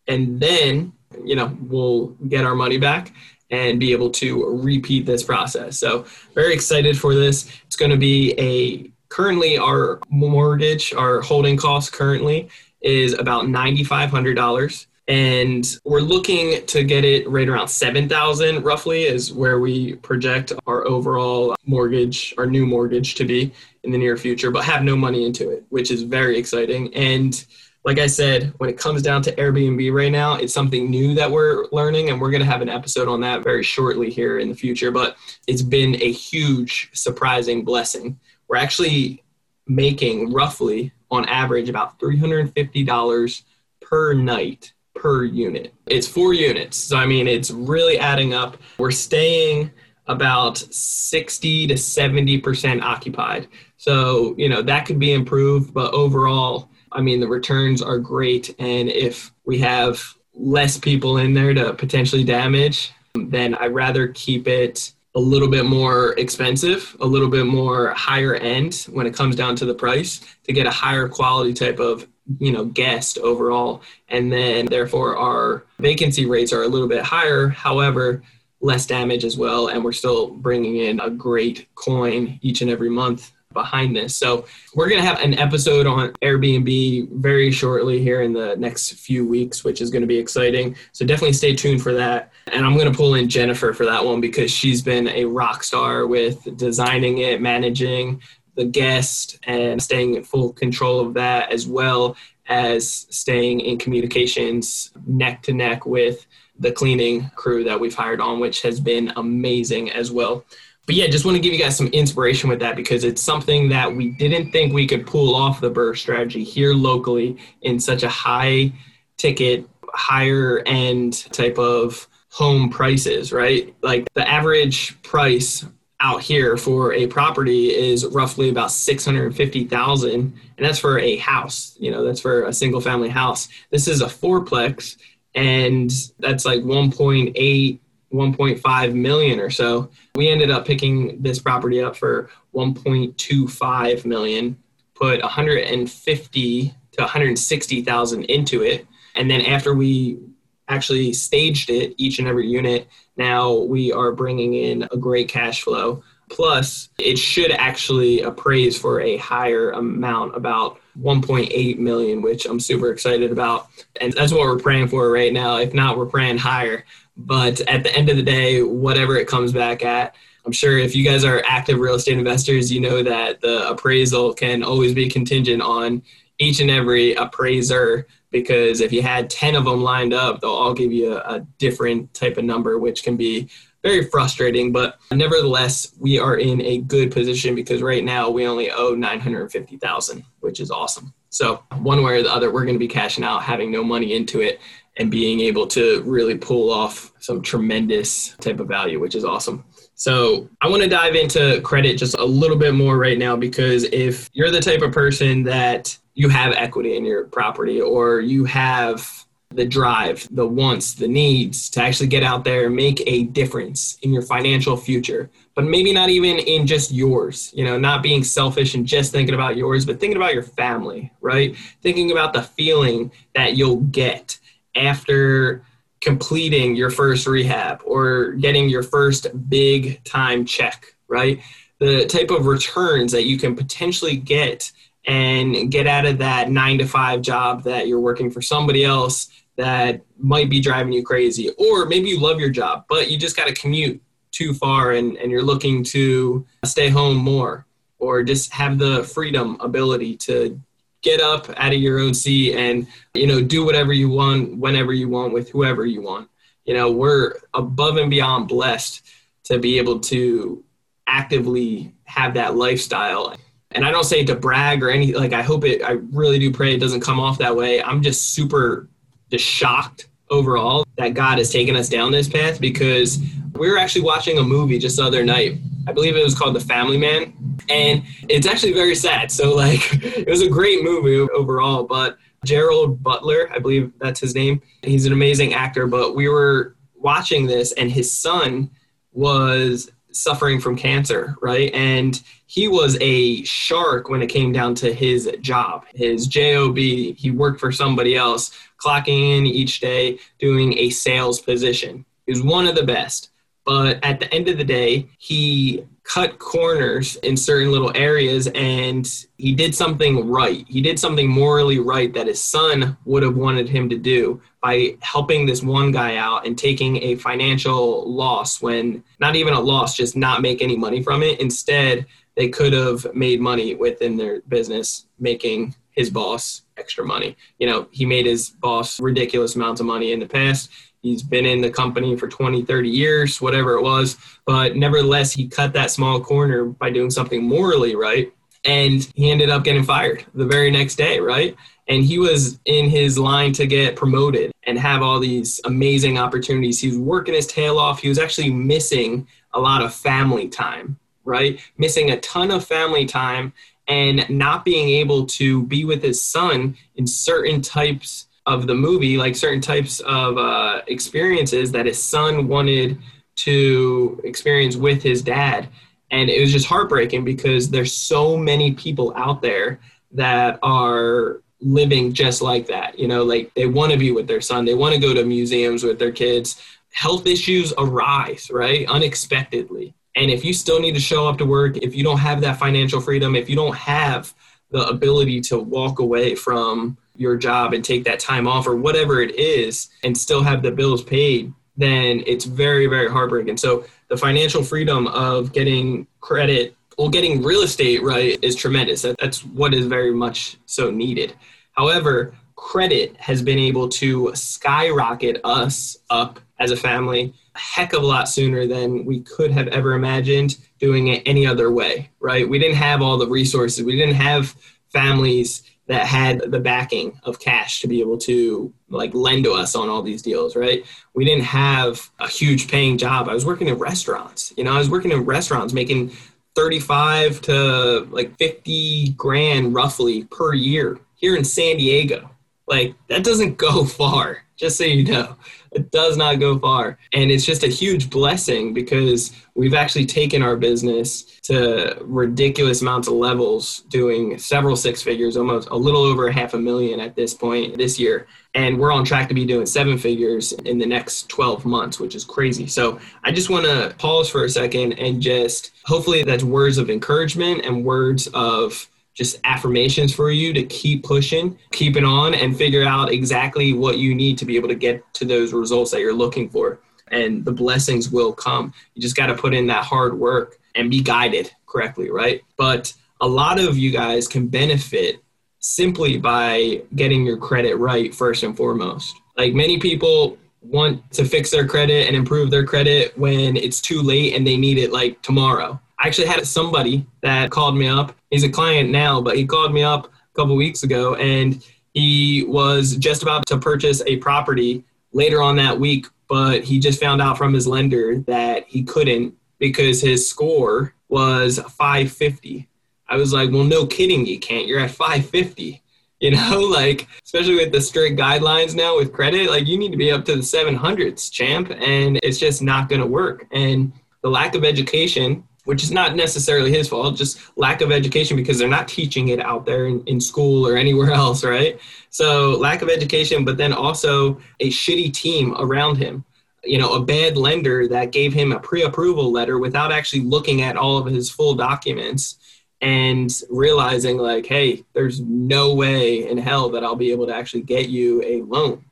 And 0.07 0.39
then, 0.39 0.94
you 1.24 1.36
know, 1.36 1.57
we'll 1.62 2.10
get 2.27 2.45
our 2.45 2.56
money 2.56 2.77
back 2.77 3.12
and 3.51 3.80
be 3.80 3.92
able 3.92 4.09
to 4.09 4.45
repeat 4.45 5.06
this 5.06 5.24
process. 5.24 5.77
So, 5.77 6.06
very 6.33 6.53
excited 6.53 6.97
for 6.97 7.13
this. 7.13 7.50
It's 7.65 7.75
going 7.75 7.92
to 7.92 7.97
be 7.97 8.33
a 8.39 8.92
currently 9.09 9.57
our 9.57 10.00
mortgage, 10.09 10.94
our 10.94 11.21
holding 11.21 11.57
cost 11.57 11.94
currently 11.94 12.50
is 12.81 13.13
about 13.13 13.45
$9,500 13.45 14.88
and 15.07 15.77
we're 15.86 16.00
looking 16.00 16.65
to 16.65 16.83
get 16.83 17.06
it 17.06 17.30
right 17.30 17.47
around 17.47 17.68
7000 17.68 18.63
roughly 18.63 19.03
is 19.03 19.31
where 19.31 19.59
we 19.59 19.95
project 19.98 20.51
our 20.65 20.88
overall 20.88 21.56
mortgage 21.65 22.33
our 22.39 22.48
new 22.48 22.65
mortgage 22.65 23.13
to 23.15 23.24
be 23.24 23.51
in 23.83 23.91
the 23.91 23.98
near 23.98 24.18
future 24.18 24.50
but 24.50 24.63
have 24.63 24.83
no 24.83 24.95
money 24.95 25.25
into 25.25 25.51
it 25.51 25.63
which 25.69 25.91
is 25.91 26.01
very 26.01 26.38
exciting 26.39 26.94
and 26.95 27.45
like 27.86 28.00
i 28.00 28.08
said 28.08 28.54
when 28.58 28.70
it 28.70 28.78
comes 28.78 29.02
down 29.02 29.22
to 29.22 29.34
airbnb 29.36 29.94
right 29.94 30.12
now 30.12 30.36
it's 30.36 30.54
something 30.54 30.90
new 30.90 31.14
that 31.16 31.30
we're 31.30 31.66
learning 31.72 32.10
and 32.10 32.20
we're 32.20 32.32
going 32.32 32.44
to 32.44 32.46
have 32.46 32.62
an 32.62 32.70
episode 32.70 33.08
on 33.08 33.22
that 33.22 33.44
very 33.44 33.64
shortly 33.64 34.10
here 34.10 34.40
in 34.40 34.50
the 34.50 34.56
future 34.56 34.92
but 34.92 35.16
it's 35.48 35.62
been 35.62 35.96
a 36.02 36.12
huge 36.12 36.90
surprising 36.94 37.64
blessing 37.64 38.20
we're 38.48 38.58
actually 38.58 39.24
making 39.68 40.32
roughly 40.32 40.92
on 41.12 41.28
average 41.28 41.70
about 41.70 42.00
$350 42.00 43.44
per 43.82 44.14
night 44.14 44.74
per 44.96 45.24
unit. 45.24 45.74
It's 45.88 46.08
four 46.08 46.34
units. 46.34 46.78
So, 46.78 46.98
I 46.98 47.06
mean, 47.06 47.28
it's 47.28 47.52
really 47.52 48.00
adding 48.00 48.34
up. 48.34 48.58
We're 48.78 48.92
staying 48.92 49.72
about 50.08 50.58
60 50.58 51.68
to 51.68 51.74
70% 51.74 52.82
occupied. 52.82 53.48
So, 53.78 54.36
you 54.38 54.50
know, 54.50 54.62
that 54.62 54.86
could 54.86 55.00
be 55.00 55.14
improved, 55.14 55.74
but 55.74 55.94
overall, 55.94 56.70
I 56.95 57.01
mean, 57.01 57.19
the 57.19 57.27
returns 57.27 57.81
are 57.81 58.00
great. 58.00 58.56
And 58.57 58.89
if 58.89 59.31
we 59.45 59.59
have 59.59 60.01
less 60.33 60.77
people 60.77 61.18
in 61.18 61.33
there 61.33 61.53
to 61.53 61.74
potentially 61.74 62.24
damage, 62.24 62.92
then 63.13 63.53
I'd 63.56 63.74
rather 63.74 64.07
keep 64.07 64.47
it 64.47 64.94
a 65.13 65.19
little 65.19 65.47
bit 65.47 65.65
more 65.65 66.13
expensive, 66.18 66.95
a 67.00 67.06
little 67.06 67.30
bit 67.30 67.45
more 67.45 67.89
higher 67.89 68.36
end 68.36 68.88
when 68.89 69.06
it 69.06 69.13
comes 69.13 69.36
down 69.36 69.56
to 69.57 69.65
the 69.65 69.74
price 69.74 70.21
to 70.44 70.53
get 70.53 70.68
a 70.68 70.71
higher 70.71 71.07
quality 71.07 71.53
type 71.53 71.80
of 71.80 72.07
you 72.39 72.51
know 72.51 72.65
guest 72.65 73.19
overall 73.19 73.83
and 74.09 74.33
then 74.33 74.65
therefore 74.65 75.15
our 75.15 75.63
vacancy 75.77 76.25
rates 76.25 76.51
are 76.51 76.63
a 76.63 76.68
little 76.68 76.88
bit 76.88 77.03
higher 77.03 77.50
however 77.50 78.24
less 78.62 78.88
damage 78.88 79.24
as 79.24 79.38
well 79.38 79.68
and 79.68 79.83
we're 79.83 79.91
still 79.91 80.31
bringing 80.31 80.77
in 80.77 81.00
a 81.01 81.09
great 81.12 81.68
coin 81.75 82.39
each 82.41 82.63
and 82.63 82.71
every 82.71 82.89
month 82.89 83.31
behind 83.56 83.96
this. 83.96 84.16
So 84.16 84.46
we're 84.75 84.88
going 84.88 85.02
to 85.02 85.07
have 85.07 85.19
an 85.22 85.34
episode 85.40 85.88
on 85.88 86.12
airbnb 86.22 87.10
very 87.13 87.52
shortly 87.52 88.00
here 88.00 88.22
in 88.22 88.34
the 88.34 88.56
next 88.57 88.94
few 88.94 89.28
weeks 89.28 89.63
which 89.63 89.81
is 89.81 89.90
going 89.90 90.04
to 90.04 90.07
be 90.07 90.19
exciting. 90.19 90.75
So 90.92 91.04
definitely 91.04 91.34
stay 91.34 91.56
tuned 91.56 91.81
for 91.81 91.94
that. 91.94 92.31
And 92.52 92.63
i'm 92.63 92.78
going 92.78 92.92
to 92.92 92.96
pull 92.96 93.16
in 93.16 93.28
jennifer 93.28 93.74
for 93.74 93.86
that 93.86 94.06
one 94.06 94.22
because 94.22 94.52
she's 94.52 94.84
been 94.84 95.07
a 95.07 95.25
rock 95.25 95.63
star 95.63 96.06
with 96.06 96.56
designing 96.57 97.18
it 97.18 97.42
managing 97.42 98.22
the 98.54 98.66
guest 98.66 99.40
and 99.48 99.81
staying 99.81 100.13
in 100.13 100.24
full 100.24 100.54
control 100.54 101.00
of 101.00 101.16
that 101.16 101.51
as 101.51 101.66
well 101.68 102.16
as 102.48 103.08
staying 103.10 103.62
in 103.62 103.78
communications 103.78 104.92
neck 105.08 105.42
to 105.42 105.54
neck 105.54 105.86
with 105.86 106.28
the 106.60 106.72
cleaning 106.72 107.30
crew 107.36 107.63
that 107.63 107.80
we've 107.80 107.96
hired 107.96 108.22
on, 108.22 108.40
which 108.40 108.62
has 108.62 108.80
been 108.80 109.12
amazing 109.18 109.92
as 109.92 110.12
well. 110.12 110.46
But 110.86 110.96
yeah, 110.96 111.08
just 111.08 111.26
want 111.26 111.36
to 111.36 111.42
give 111.42 111.54
you 111.54 111.60
guys 111.60 111.75
some 111.75 111.88
inspiration 111.88 112.50
with 112.50 112.60
that 112.60 112.75
because 112.75 113.04
it's 113.04 113.22
something 113.22 113.70
that 113.70 113.94
we 113.94 114.12
didn't 114.12 114.51
think 114.51 114.74
we 114.74 114.86
could 114.86 115.08
pull 115.08 115.36
off 115.36 115.60
the 115.62 115.72
BRRRR 115.72 115.98
strategy 115.98 116.44
here 116.44 116.74
locally 116.74 117.38
in 117.62 117.80
such 117.80 118.04
a 118.04 118.10
high 118.10 118.72
ticket, 119.18 119.68
higher 119.94 120.60
end 120.65 121.25
type 121.34 121.58
of 121.58 122.08
home 122.30 122.70
prices, 122.70 123.32
right? 123.32 123.74
Like 123.82 124.08
the 124.13 124.30
average 124.30 125.01
price 125.01 125.65
out 126.01 126.22
here 126.22 126.58
for 126.58 126.94
a 126.94 127.08
property 127.08 127.74
is 127.74 128.06
roughly 128.06 128.50
about 128.50 128.70
650,000 128.70 130.12
and 130.13 130.34
that's 130.58 130.77
for 130.77 131.00
a 131.00 131.15
house, 131.15 131.77
you 131.80 131.89
know, 131.89 132.04
that's 132.04 132.20
for 132.20 132.44
a 132.44 132.54
single 132.54 132.82
family 132.82 133.10
house. 133.10 133.48
This 133.72 133.88
is 133.88 134.01
a 134.01 134.08
fourplex 134.08 134.98
and 135.34 135.89
that's 136.20 136.46
like 136.46 136.62
1.8 136.62 137.80
1.5 138.15 138.93
million 138.93 139.39
or 139.39 139.50
so. 139.50 139.89
We 140.15 140.29
ended 140.29 140.50
up 140.50 140.65
picking 140.65 141.22
this 141.22 141.39
property 141.39 141.81
up 141.81 141.95
for 141.95 142.29
1.25 142.53 144.05
million, 144.05 144.57
put 144.95 145.22
150 145.22 146.74
to 146.91 147.01
160,000 147.01 148.24
into 148.24 148.63
it, 148.63 148.88
and 149.15 149.29
then 149.29 149.41
after 149.41 149.74
we 149.74 150.19
actually 150.67 151.13
staged 151.13 151.69
it 151.69 151.93
each 151.98 152.17
and 152.17 152.27
every 152.27 152.48
unit 152.48 152.88
now 153.17 153.53
we 153.53 153.91
are 153.91 154.12
bringing 154.12 154.55
in 154.55 154.88
a 154.91 154.98
great 154.98 155.29
cash 155.29 155.62
flow. 155.62 156.03
Plus, 156.29 156.89
it 156.98 157.17
should 157.17 157.51
actually 157.51 158.22
appraise 158.22 158.77
for 158.77 159.00
a 159.00 159.17
higher 159.17 159.72
amount, 159.72 160.36
about 160.36 160.79
1.8 161.00 161.78
million, 161.78 162.22
which 162.22 162.46
I'm 162.46 162.60
super 162.60 162.92
excited 162.92 163.32
about. 163.32 163.70
And 164.00 164.14
that's 164.14 164.32
what 164.32 164.42
we're 164.42 164.60
praying 164.60 164.88
for 164.88 165.12
right 165.12 165.34
now. 165.34 165.58
If 165.58 165.74
not, 165.74 165.98
we're 165.98 166.06
praying 166.06 166.38
higher. 166.38 166.86
But 167.18 167.62
at 167.62 167.84
the 167.84 167.96
end 167.96 168.10
of 168.10 168.18
the 168.18 168.24
day, 168.24 168.62
whatever 168.62 169.16
it 169.18 169.28
comes 169.28 169.54
back 169.54 169.84
at, 169.84 170.16
I'm 170.46 170.52
sure 170.52 170.78
if 170.78 170.96
you 170.96 171.04
guys 171.04 171.24
are 171.24 171.42
active 171.46 171.80
real 171.80 171.96
estate 171.96 172.18
investors, 172.18 172.72
you 172.72 172.80
know 172.80 173.02
that 173.02 173.42
the 173.42 173.68
appraisal 173.70 174.34
can 174.34 174.64
always 174.64 174.94
be 174.94 175.10
contingent 175.10 175.62
on 175.62 176.04
each 176.38 176.60
and 176.60 176.70
every 176.70 177.14
appraiser 177.14 178.06
because 178.32 178.82
if 178.82 178.92
you 178.92 179.02
had 179.02 179.30
10 179.30 179.56
of 179.56 179.66
them 179.66 179.82
lined 179.82 180.14
up, 180.14 180.42
they'll 180.42 180.52
all 180.52 180.74
give 180.74 180.92
you 180.92 181.16
a, 181.16 181.36
a 181.36 181.40
different 181.58 182.14
type 182.14 182.38
of 182.38 182.44
number, 182.44 182.78
which 182.78 183.04
can 183.04 183.16
be 183.16 183.50
very 183.86 184.04
frustrating. 184.06 184.72
But 184.72 184.98
nevertheless, 185.12 185.94
we 186.00 186.20
are 186.20 186.38
in 186.38 186.60
a 186.62 186.80
good 186.80 187.12
position 187.12 187.54
because 187.54 187.82
right 187.82 188.04
now 188.04 188.30
we 188.30 188.48
only 188.48 188.72
owe 188.72 188.96
950,000, 188.96 190.24
which 190.39 190.60
is 190.60 190.72
awesome. 190.72 191.13
So 191.30 191.63
one 191.80 192.01
way 192.04 192.20
or 192.20 192.24
the 192.24 192.34
other, 192.34 192.51
we're 192.51 192.65
going 192.65 192.75
to 192.75 192.80
be 192.80 192.88
cashing 192.88 193.24
out, 193.24 193.44
having 193.44 193.72
no 193.72 193.84
money 193.84 194.15
into 194.15 194.42
it. 194.42 194.60
and 194.98 195.12
being 195.12 195.42
able 195.42 195.68
to 195.68 196.01
really 196.04 196.36
pull 196.36 196.72
off 196.72 197.12
some 197.20 197.42
tremendous 197.42 198.30
type 198.38 198.60
of 198.60 198.68
value, 198.68 199.00
which 199.00 199.15
is 199.15 199.25
awesome. 199.25 199.65
So 199.96 200.50
I 200.62 200.68
want 200.68 200.84
to 200.84 200.89
dive 200.89 201.15
into 201.15 201.62
credit 201.62 201.98
just 201.98 202.15
a 202.18 202.25
little 202.25 202.58
bit 202.58 202.74
more 202.74 202.98
right 202.98 203.18
now 203.18 203.36
because 203.36 203.84
if 203.86 204.30
you're 204.34 204.51
the 204.51 204.60
type 204.60 204.82
of 204.82 204.92
person 204.92 205.44
that 205.44 205.98
you 206.13 206.30
have 206.30 206.54
equity 206.54 206.96
in 206.96 207.06
your 207.06 207.25
property 207.25 207.82
or 207.82 208.20
you 208.20 208.46
have 208.46 209.25
the 209.55 209.65
drive, 209.65 210.27
the 210.31 210.45
wants, 210.45 210.93
the 210.93 211.07
needs 211.07 211.69
to 211.71 211.81
actually 211.81 212.07
get 212.07 212.24
out 212.24 212.43
there 212.43 212.65
and 212.65 212.75
make 212.75 213.01
a 213.07 213.24
difference 213.24 213.97
in 214.01 214.12
your 214.12 214.21
financial 214.21 214.75
future, 214.75 215.29
but 215.55 215.63
maybe 215.63 215.93
not 215.93 216.09
even 216.09 216.38
in 216.39 216.67
just 216.67 216.91
yours, 216.91 217.51
you 217.55 217.63
know, 217.63 217.77
not 217.77 218.03
being 218.03 218.24
selfish 218.24 218.75
and 218.75 218.85
just 218.85 219.12
thinking 219.12 219.33
about 219.33 219.55
yours, 219.55 219.85
but 219.85 220.00
thinking 220.00 220.17
about 220.17 220.33
your 220.33 220.43
family, 220.43 221.12
right? 221.21 221.55
Thinking 221.81 222.12
about 222.12 222.33
the 222.33 222.43
feeling 222.43 223.12
that 223.33 223.55
you'll 223.55 223.81
get 223.81 224.38
after 224.75 225.63
completing 226.01 226.75
your 226.75 226.89
first 226.89 227.25
rehab 227.25 227.81
or 227.85 228.33
getting 228.33 228.67
your 228.69 228.83
first 228.83 229.27
big 229.50 230.03
time 230.03 230.45
check, 230.45 230.95
right? 231.07 231.39
The 231.79 232.05
type 232.05 232.29
of 232.29 232.45
returns 232.45 233.12
that 233.13 233.24
you 233.24 233.38
can 233.38 233.55
potentially 233.55 234.17
get 234.17 234.71
and 235.07 235.71
get 235.71 235.88
out 235.88 236.05
of 236.05 236.17
that 236.17 236.50
nine 236.50 236.77
to 236.79 236.85
five 236.85 237.21
job 237.21 237.63
that 237.63 237.88
you're 237.88 238.00
working 238.00 238.29
for 238.29 238.41
somebody 238.41 238.83
else 238.83 239.29
that 239.57 240.01
might 240.17 240.50
be 240.50 240.59
driving 240.59 240.93
you 240.93 241.03
crazy. 241.03 241.50
Or 241.57 241.85
maybe 241.85 242.09
you 242.09 242.19
love 242.19 242.39
your 242.39 242.50
job, 242.50 242.85
but 242.89 243.09
you 243.09 243.17
just 243.17 243.38
got 243.38 243.47
to 243.47 243.53
commute 243.53 244.01
too 244.31 244.53
far 244.53 244.91
and, 244.91 245.17
and 245.17 245.31
you're 245.31 245.43
looking 245.43 245.83
to 245.83 246.45
stay 246.65 246.89
home 246.89 247.15
more 247.15 247.65
or 248.00 248.24
just 248.24 248.51
have 248.51 248.77
the 248.77 249.03
freedom 249.03 249.57
ability 249.62 250.17
to 250.17 250.59
get 251.01 251.21
up 251.21 251.50
out 251.57 251.74
of 251.74 251.79
your 251.79 252.00
own 252.00 252.13
seat 252.13 252.55
and 252.55 252.88
you 253.13 253.27
know 253.27 253.41
do 253.41 253.63
whatever 253.63 253.93
you 253.93 254.09
want 254.09 254.57
whenever 254.57 254.91
you 254.91 255.07
want 255.07 255.31
with 255.31 255.50
whoever 255.51 255.85
you 255.85 256.01
want 256.01 256.27
you 256.65 256.74
know 256.74 256.91
we're 256.91 257.35
above 257.53 257.97
and 257.97 258.09
beyond 258.09 258.47
blessed 258.47 259.07
to 259.43 259.59
be 259.59 259.77
able 259.77 260.00
to 260.00 260.63
actively 261.07 261.93
have 262.05 262.33
that 262.33 262.55
lifestyle 262.55 263.35
and 263.71 263.85
i 263.85 263.91
don't 263.91 264.05
say 264.05 264.24
to 264.24 264.35
brag 264.35 264.81
or 264.81 264.89
any 264.89 265.13
like 265.13 265.31
i 265.31 265.43
hope 265.43 265.63
it 265.63 265.83
i 265.83 265.91
really 266.12 266.39
do 266.39 266.51
pray 266.51 266.74
it 266.74 266.79
doesn't 266.79 267.01
come 267.01 267.19
off 267.19 267.38
that 267.38 267.55
way 267.55 267.83
i'm 267.83 268.01
just 268.01 268.33
super 268.33 268.89
just 269.32 269.46
shocked 269.46 270.08
overall 270.29 270.86
that 270.98 271.13
god 271.13 271.38
has 271.38 271.51
taken 271.51 271.75
us 271.75 271.88
down 271.89 272.12
this 272.12 272.27
path 272.27 272.60
because 272.60 273.20
we 273.53 273.70
were 273.70 273.77
actually 273.77 274.01
watching 274.01 274.38
a 274.38 274.44
movie 274.44 274.77
just 274.77 274.98
the 274.98 275.03
other 275.03 275.24
night 275.24 275.60
I 275.88 275.91
believe 275.91 276.15
it 276.15 276.24
was 276.24 276.36
called 276.38 276.55
The 276.55 276.62
Family 276.62 276.98
Man, 276.98 277.34
and 277.70 278.03
it's 278.27 278.48
actually 278.48 278.74
very 278.74 278.96
sad. 278.96 279.32
So 279.32 279.55
like, 279.55 279.82
it 280.03 280.27
was 280.27 280.41
a 280.41 280.50
great 280.50 280.84
movie 280.84 281.20
overall, 281.32 281.84
but 281.84 282.17
Gerald 282.44 283.01
Butler, 283.01 283.50
I 283.51 283.60
believe 283.60 283.91
that's 284.00 284.20
his 284.20 284.36
name. 284.36 284.62
He's 284.84 285.05
an 285.05 285.13
amazing 285.13 285.53
actor, 285.53 285.88
but 285.88 286.15
we 286.15 286.27
were 286.27 286.75
watching 286.96 287.46
this, 287.46 287.72
and 287.74 287.91
his 287.91 288.12
son 288.12 288.72
was 289.12 289.91
suffering 290.15 290.60
from 290.60 290.75
cancer, 290.75 291.36
right? 291.41 291.72
And 291.74 292.22
he 292.48 292.67
was 292.67 292.98
a 293.01 293.43
shark 293.43 294.10
when 294.10 294.22
it 294.22 294.27
came 294.27 294.51
down 294.51 294.75
to 294.75 294.93
his 294.93 295.29
job, 295.41 295.86
his 295.93 296.27
job. 296.27 296.77
He 296.77 297.31
worked 297.31 297.60
for 297.60 297.72
somebody 297.72 298.15
else, 298.15 298.51
clocking 298.77 299.38
in 299.38 299.45
each 299.45 299.79
day, 299.79 300.19
doing 300.39 300.77
a 300.77 300.89
sales 300.89 301.39
position. 301.41 302.05
He 302.25 302.31
was 302.31 302.41
one 302.41 302.67
of 302.67 302.75
the 302.75 302.86
best. 302.86 303.29
But 303.65 304.03
at 304.03 304.19
the 304.19 304.31
end 304.34 304.48
of 304.48 304.57
the 304.57 304.63
day, 304.63 305.10
he 305.17 305.86
cut 306.05 306.38
corners 306.38 307.15
in 307.17 307.35
certain 307.35 307.71
little 307.71 307.91
areas 307.95 308.47
and 308.53 309.25
he 309.38 309.55
did 309.55 309.74
something 309.74 310.29
right. 310.29 310.63
He 310.67 310.79
did 310.79 311.00
something 311.00 311.27
morally 311.27 311.79
right 311.79 312.13
that 312.13 312.27
his 312.27 312.41
son 312.41 312.95
would 313.05 313.24
have 313.24 313.35
wanted 313.35 313.67
him 313.67 313.89
to 313.89 313.97
do 313.97 314.39
by 314.62 314.97
helping 315.01 315.45
this 315.45 315.63
one 315.63 315.91
guy 315.91 316.15
out 316.17 316.45
and 316.45 316.57
taking 316.57 317.01
a 317.01 317.15
financial 317.15 318.09
loss 318.09 318.62
when 318.62 319.03
not 319.19 319.35
even 319.35 319.53
a 319.53 319.59
loss, 319.59 319.97
just 319.97 320.15
not 320.15 320.43
make 320.43 320.62
any 320.62 320.77
money 320.77 321.01
from 321.01 321.24
it. 321.24 321.39
Instead, 321.39 322.05
they 322.35 322.50
could 322.50 322.74
have 322.74 323.07
made 323.15 323.41
money 323.41 323.74
within 323.74 324.15
their 324.15 324.41
business 324.41 325.07
making 325.17 325.74
his 325.89 326.12
boss 326.12 326.63
extra 326.77 327.03
money. 327.03 327.35
You 327.57 327.67
know, 327.67 327.88
he 327.91 328.05
made 328.05 328.27
his 328.27 328.51
boss 328.51 329.00
ridiculous 329.00 329.55
amounts 329.55 329.81
of 329.81 329.88
money 329.88 330.12
in 330.12 330.19
the 330.19 330.27
past. 330.27 330.69
He's 331.05 331.21
been 331.21 331.45
in 331.45 331.62
the 331.62 331.69
company 331.69 332.17
for 332.17 332.27
20, 332.27 332.63
30 332.63 332.89
years, 332.89 333.39
whatever 333.39 333.75
it 333.75 333.83
was. 333.83 334.17
But 334.47 334.75
nevertheless, 334.75 335.31
he 335.31 335.47
cut 335.47 335.71
that 335.74 335.91
small 335.91 336.19
corner 336.19 336.65
by 336.65 336.89
doing 336.89 337.12
something 337.12 337.43
morally 337.43 337.95
right. 337.95 338.33
And 338.65 339.07
he 339.13 339.29
ended 339.29 339.51
up 339.51 339.63
getting 339.63 339.83
fired 339.83 340.25
the 340.33 340.47
very 340.47 340.71
next 340.71 340.95
day, 340.95 341.19
right? 341.19 341.55
And 341.88 342.03
he 342.03 342.17
was 342.17 342.59
in 342.65 342.89
his 342.89 343.19
line 343.19 343.53
to 343.53 343.67
get 343.67 343.95
promoted 343.95 344.51
and 344.63 344.79
have 344.79 345.03
all 345.03 345.19
these 345.19 345.62
amazing 345.65 346.17
opportunities. 346.17 346.81
He 346.81 346.88
was 346.88 346.97
working 346.97 347.35
his 347.35 347.45
tail 347.45 347.77
off. 347.77 348.00
He 348.00 348.09
was 348.09 348.17
actually 348.17 348.50
missing 348.50 349.27
a 349.53 349.59
lot 349.59 349.83
of 349.83 349.93
family 349.93 350.47
time, 350.47 350.97
right? 351.24 351.62
Missing 351.77 352.09
a 352.09 352.19
ton 352.21 352.50
of 352.50 352.65
family 352.65 353.05
time 353.05 353.53
and 353.88 354.27
not 354.27 354.65
being 354.65 354.89
able 354.89 355.27
to 355.27 355.62
be 355.67 355.85
with 355.85 356.01
his 356.01 356.19
son 356.19 356.75
in 356.95 357.05
certain 357.05 357.62
types 357.62 358.25
of 358.46 358.68
the 358.68 358.75
movie, 358.75 359.18
like 359.18 359.36
certain 359.36 359.62
types 359.62 360.00
of 360.02 360.38
uh, 360.38 360.82
experiences 360.88 361.72
that 361.72 361.86
his 361.86 362.02
son 362.02 362.48
wanted 362.48 363.00
to 363.38 364.22
experience 364.24 364.75
with 364.75 365.02
his 365.02 365.22
dad. 365.22 365.68
And 366.12 366.30
it 366.30 366.40
was 366.40 366.52
just 366.52 366.68
heartbreaking 366.68 367.25
because 367.25 367.70
there's 367.70 367.96
so 367.96 368.38
many 368.38 368.74
people 368.74 369.14
out 369.16 369.42
there 369.42 369.80
that 370.12 370.60
are 370.62 371.42
living 371.60 372.14
just 372.14 372.42
like 372.42 372.68
that. 372.68 372.98
You 373.00 373.08
know, 373.08 373.24
like 373.24 373.54
they 373.56 373.66
want 373.66 373.92
to 373.92 373.98
be 373.98 374.12
with 374.12 374.28
their 374.28 374.42
son, 374.42 374.66
they 374.66 374.75
want 374.75 374.94
to 374.94 375.02
go 375.02 375.14
to 375.14 375.25
museums 375.25 375.84
with 375.84 376.00
their 376.00 376.12
kids. 376.12 376.62
Health 376.92 377.28
issues 377.28 377.74
arise, 377.78 378.50
right? 378.52 378.88
Unexpectedly. 378.88 379.94
And 380.16 380.32
if 380.32 380.46
you 380.46 380.54
still 380.54 380.80
need 380.80 380.94
to 380.94 381.02
show 381.02 381.28
up 381.28 381.38
to 381.40 381.46
work, 381.46 381.75
if 381.78 381.94
you 381.94 382.04
don't 382.04 382.20
have 382.20 382.40
that 382.42 382.58
financial 382.58 383.02
freedom, 383.02 383.36
if 383.36 383.50
you 383.50 383.56
don't 383.56 383.75
have 383.75 384.34
the 384.72 384.88
ability 384.88 385.42
to 385.42 385.60
walk 385.60 386.00
away 386.00 386.36
from 386.36 386.98
your 387.17 387.36
job 387.36 387.74
and 387.74 387.84
take 387.84 388.03
that 388.05 388.19
time 388.19 388.48
off 388.48 388.67
or 388.67 388.75
whatever 388.75 389.22
it 389.22 389.36
is 389.36 389.89
and 390.03 390.17
still 390.17 390.43
have 390.43 390.62
the 390.62 390.72
bills 390.72 391.03
paid, 391.03 391.53
then 391.77 392.24
it's 392.25 392.45
very, 392.45 392.88
very 392.88 393.10
heartbreaking. 393.10 393.57
So 393.57 393.86
the 394.07 394.17
financial 394.17 394.63
freedom 394.63 395.07
of 395.07 395.51
getting 395.51 396.07
credit 396.22 396.75
or 396.98 397.10
getting 397.10 397.41
real 397.41 397.62
estate 397.62 398.01
right 398.03 398.39
is 398.41 398.55
tremendous. 398.55 399.01
That's 399.01 399.43
what 399.43 399.74
is 399.74 399.86
very 399.86 400.13
much 400.13 400.57
so 400.65 400.91
needed. 400.91 401.36
However, 401.74 402.34
credit 402.55 403.17
has 403.17 403.41
been 403.41 403.60
able 403.60 403.89
to 403.89 404.31
skyrocket 404.34 405.41
us 405.43 405.98
up 406.10 406.39
as 406.60 406.72
a 406.72 406.77
family 406.77 407.34
a 407.55 407.60
heck 407.60 407.93
of 407.93 408.03
a 408.03 408.05
lot 408.05 408.27
sooner 408.27 408.67
than 408.67 409.05
we 409.05 409.22
could 409.22 409.51
have 409.51 409.67
ever 409.69 409.93
imagined 409.93 410.57
doing 410.79 411.07
it 411.07 411.24
any 411.25 411.48
other 411.48 411.72
way, 411.72 412.10
right? 412.19 412.48
We 412.48 412.60
didn't 412.60 412.75
have 412.75 413.01
all 413.01 413.17
the 413.17 413.27
resources. 413.27 413.84
We 413.84 413.95
didn't 413.95 414.15
have 414.15 414.55
families 414.89 415.63
that 415.88 416.06
had 416.06 416.51
the 416.51 416.60
backing 416.60 417.20
of 417.24 417.39
cash 417.39 417.82
to 417.82 417.88
be 417.88 418.01
able 418.01 418.18
to 418.18 418.74
like 418.89 419.13
lend 419.13 419.44
to 419.44 419.54
us 419.54 419.75
on 419.75 419.89
all 419.89 420.01
these 420.01 420.22
deals, 420.22 420.56
right? 420.56 420.84
We 421.13 421.25
didn't 421.25 421.44
have 421.44 422.10
a 422.20 422.27
huge 422.27 422.68
paying 422.68 422.98
job. 422.98 423.30
I 423.30 423.34
was 423.34 423.46
working 423.46 423.68
in 423.68 423.75
restaurants. 423.75 424.51
You 424.58 424.63
know, 424.63 424.74
I 424.74 424.80
was 424.80 424.89
working 424.89 425.12
in 425.12 425.25
restaurants 425.25 425.74
making 425.74 426.12
35 426.56 427.42
to 427.42 428.08
like 428.10 428.36
50 428.38 429.10
grand 429.12 429.75
roughly 429.75 430.24
per 430.25 430.54
year 430.54 431.00
here 431.15 431.36
in 431.36 431.44
San 431.44 431.77
Diego. 431.77 432.32
Like 432.68 432.96
that 433.10 433.24
doesn't 433.24 433.58
go 433.58 433.86
far, 433.86 434.44
just 434.56 434.77
so 434.77 434.86
you 434.86 435.04
know 435.04 435.36
it 435.75 435.91
does 435.91 436.15
not 436.15 436.39
go 436.39 436.58
far. 436.58 436.98
And 437.13 437.29
it's 437.29 437.46
just 437.46 437.63
a 437.63 437.67
huge 437.67 438.10
blessing 438.10 438.74
because 438.74 439.34
we've 439.55 439.74
actually 439.74 440.05
taken 440.05 440.41
our 440.41 440.55
business 440.55 441.24
to 441.41 441.98
ridiculous 442.01 442.82
amounts 442.82 443.10
of 443.10 443.15
levels, 443.15 443.82
doing 443.89 444.38
several 444.38 444.77
six 444.77 445.01
figures, 445.01 445.36
almost 445.36 445.67
a 445.70 445.75
little 445.75 446.01
over 446.01 446.32
half 446.32 446.53
a 446.53 446.58
million 446.58 447.01
at 447.01 447.15
this 447.15 447.34
point 447.34 447.77
this 447.77 448.00
year. 448.00 448.25
And 448.53 448.79
we're 448.79 448.94
on 448.94 449.03
track 449.03 449.27
to 449.27 449.36
be 449.36 449.46
doing 449.46 449.65
seven 449.65 449.98
figures 449.98 450.53
in 450.53 450.77
the 450.77 450.86
next 450.86 451.27
12 451.27 451.65
months, 451.65 452.00
which 452.00 452.15
is 452.15 452.24
crazy. 452.24 452.67
So 452.67 452.98
I 453.25 453.34
just 453.34 453.50
want 453.50 453.65
to 453.65 453.94
pause 453.98 454.29
for 454.29 454.46
a 454.46 454.50
second 454.50 454.94
and 454.94 455.22
just 455.22 455.72
hopefully 455.84 456.24
that's 456.24 456.44
words 456.44 456.77
of 456.77 456.89
encouragement 456.89 457.65
and 457.65 457.84
words 457.84 458.27
of 458.34 458.89
just 459.15 459.39
affirmations 459.45 460.13
for 460.13 460.29
you 460.29 460.53
to 460.53 460.63
keep 460.63 461.03
pushing, 461.03 461.57
keep 461.72 461.95
it 461.95 462.03
on, 462.03 462.36
and 462.36 462.55
figure 462.55 462.84
out 462.84 463.12
exactly 463.12 463.74
what 463.74 463.98
you 463.98 464.13
need 464.13 464.38
to 464.38 464.45
be 464.45 464.57
able 464.57 464.67
to 464.67 464.75
get 464.75 465.01
to 465.13 465.25
those 465.25 465.53
results 465.53 465.89
that 465.91 466.01
you're 466.01 466.13
looking 466.13 466.50
for. 466.50 466.79
And 467.12 467.43
the 467.45 467.51
blessings 467.51 468.10
will 468.12 468.34
come. 468.34 468.74
You 468.93 469.01
just 469.01 469.15
got 469.15 469.27
to 469.27 469.36
put 469.36 469.53
in 469.53 469.67
that 469.67 469.86
hard 469.86 470.19
work 470.19 470.57
and 470.75 470.91
be 470.91 471.01
guided 471.01 471.50
correctly, 471.65 472.12
right? 472.12 472.41
But 472.57 472.93
a 473.22 473.27
lot 473.27 473.60
of 473.60 473.77
you 473.77 473.91
guys 473.91 474.27
can 474.27 474.48
benefit 474.48 475.24
simply 475.60 476.17
by 476.17 476.81
getting 476.95 477.25
your 477.25 477.38
credit 477.38 477.75
right 477.77 478.13
first 478.13 478.43
and 478.43 478.55
foremost. 478.55 479.15
Like 479.38 479.53
many 479.53 479.79
people 479.79 480.38
want 480.62 481.10
to 481.13 481.24
fix 481.24 481.51
their 481.51 481.67
credit 481.67 482.07
and 482.07 482.15
improve 482.15 482.51
their 482.51 482.65
credit 482.65 483.17
when 483.17 483.55
it's 483.55 483.79
too 483.79 484.01
late 484.01 484.36
and 484.36 484.45
they 484.45 484.57
need 484.57 484.77
it 484.77 484.91
like 484.91 485.22
tomorrow 485.22 485.79
I 486.05 486.07
actually 486.07 486.27
had 486.27 486.45
somebody 486.45 487.03
that 487.21 487.50
called 487.50 487.75
me 487.75 487.88
up. 487.88 488.15
He's 488.29 488.43
a 488.43 488.50
client 488.50 488.91
now, 488.91 489.19
but 489.19 489.35
he 489.35 489.43
called 489.43 489.74
me 489.74 489.81
up 489.81 490.05
a 490.05 490.35
couple 490.35 490.55
weeks 490.55 490.83
ago 490.83 491.15
and 491.15 491.65
He 491.95 492.43
was 492.47 492.95
just 492.97 493.24
about 493.24 493.47
to 493.47 493.57
purchase 493.57 494.03
a 494.05 494.17
property 494.17 494.83
later 495.13 495.41
on 495.41 495.55
that 495.55 495.79
week, 495.79 496.05
but 496.27 496.63
he 496.63 496.77
just 496.77 497.00
found 497.00 497.24
out 497.24 497.39
from 497.39 497.53
his 497.55 497.65
lender 497.65 498.19
that 498.27 498.65
he 498.67 498.83
couldn't 498.83 499.33
because 499.57 500.00
his 500.00 500.29
score 500.29 500.93
was 501.09 501.57
550. 501.57 502.69
I 503.09 503.15
was 503.15 503.33
like, 503.33 503.50
well, 503.51 503.63
no 503.63 503.88
kidding, 503.88 504.27
you 504.27 504.38
can't. 504.38 504.67
You're 504.67 504.81
at 504.81 504.91
550. 504.91 505.81
You 506.21 506.31
know, 506.31 506.59
like, 506.71 507.07
especially 507.25 507.55
with 507.55 507.74
the 507.74 507.81
strict 507.81 508.17
guidelines 508.17 508.74
now 508.74 508.95
with 508.95 509.12
credit, 509.12 509.50
like, 509.50 509.67
you 509.67 509.77
need 509.77 509.91
to 509.91 509.97
be 509.97 510.13
up 510.13 510.24
to 510.25 510.35
the 510.35 510.41
700s, 510.41 511.29
champ, 511.29 511.69
and 511.71 512.17
it's 512.24 512.38
just 512.38 512.62
not 512.62 512.88
going 512.88 513.01
to 513.01 513.05
work. 513.05 513.45
And 513.51 513.91
the 514.21 514.29
lack 514.29 514.55
of 514.55 514.63
education, 514.63 515.43
which 515.65 515.84
is 515.84 515.91
not 515.91 516.15
necessarily 516.15 516.72
his 516.72 516.88
fault, 516.88 517.17
just 517.17 517.39
lack 517.57 517.81
of 517.81 517.91
education 517.91 518.38
because 518.38 518.57
they're 518.57 518.67
not 518.67 518.88
teaching 518.88 519.27
it 519.27 519.39
out 519.39 519.65
there 519.65 519.86
in, 519.88 520.03
in 520.05 520.19
school 520.19 520.67
or 520.67 520.77
anywhere 520.77 521.12
else, 521.24 521.43
right? 521.43 521.79
So, 522.10 522.51
lack 522.57 522.81
of 522.81 522.89
education, 522.89 523.43
but 523.43 523.57
then 523.57 523.74
also 523.74 524.39
a 524.60 524.69
shitty 524.69 525.13
team 525.13 525.53
around 525.57 525.98
him 525.98 526.24
you 526.65 526.77
know, 526.77 526.93
a 526.93 527.05
bad 527.05 527.38
lender 527.38 527.88
that 527.88 528.12
gave 528.12 528.34
him 528.34 528.51
a 528.51 528.60
pre-approval 528.60 529.31
letter 529.31 529.60
without 529.60 529.91
actually 529.91 530.22
looking 530.22 530.62
at 530.62 530.75
all 530.75 530.98
of 530.98 531.05
his 531.05 531.29
full 531.29 531.53
documents 531.53 532.38
and 532.81 533.31
realizing 533.50 534.17
like, 534.17 534.45
hey, 534.45 534.84
there's 534.93 535.22
no 535.22 535.74
way 535.74 536.27
in 536.27 536.38
hell 536.38 536.69
that 536.69 536.84
I'll 536.84 536.95
be 536.95 537.12
able 537.12 537.27
to 537.27 537.36
actually 537.36 537.63
get 537.63 537.89
you 537.89 538.22
a 538.24 538.41
loan, 538.41 538.84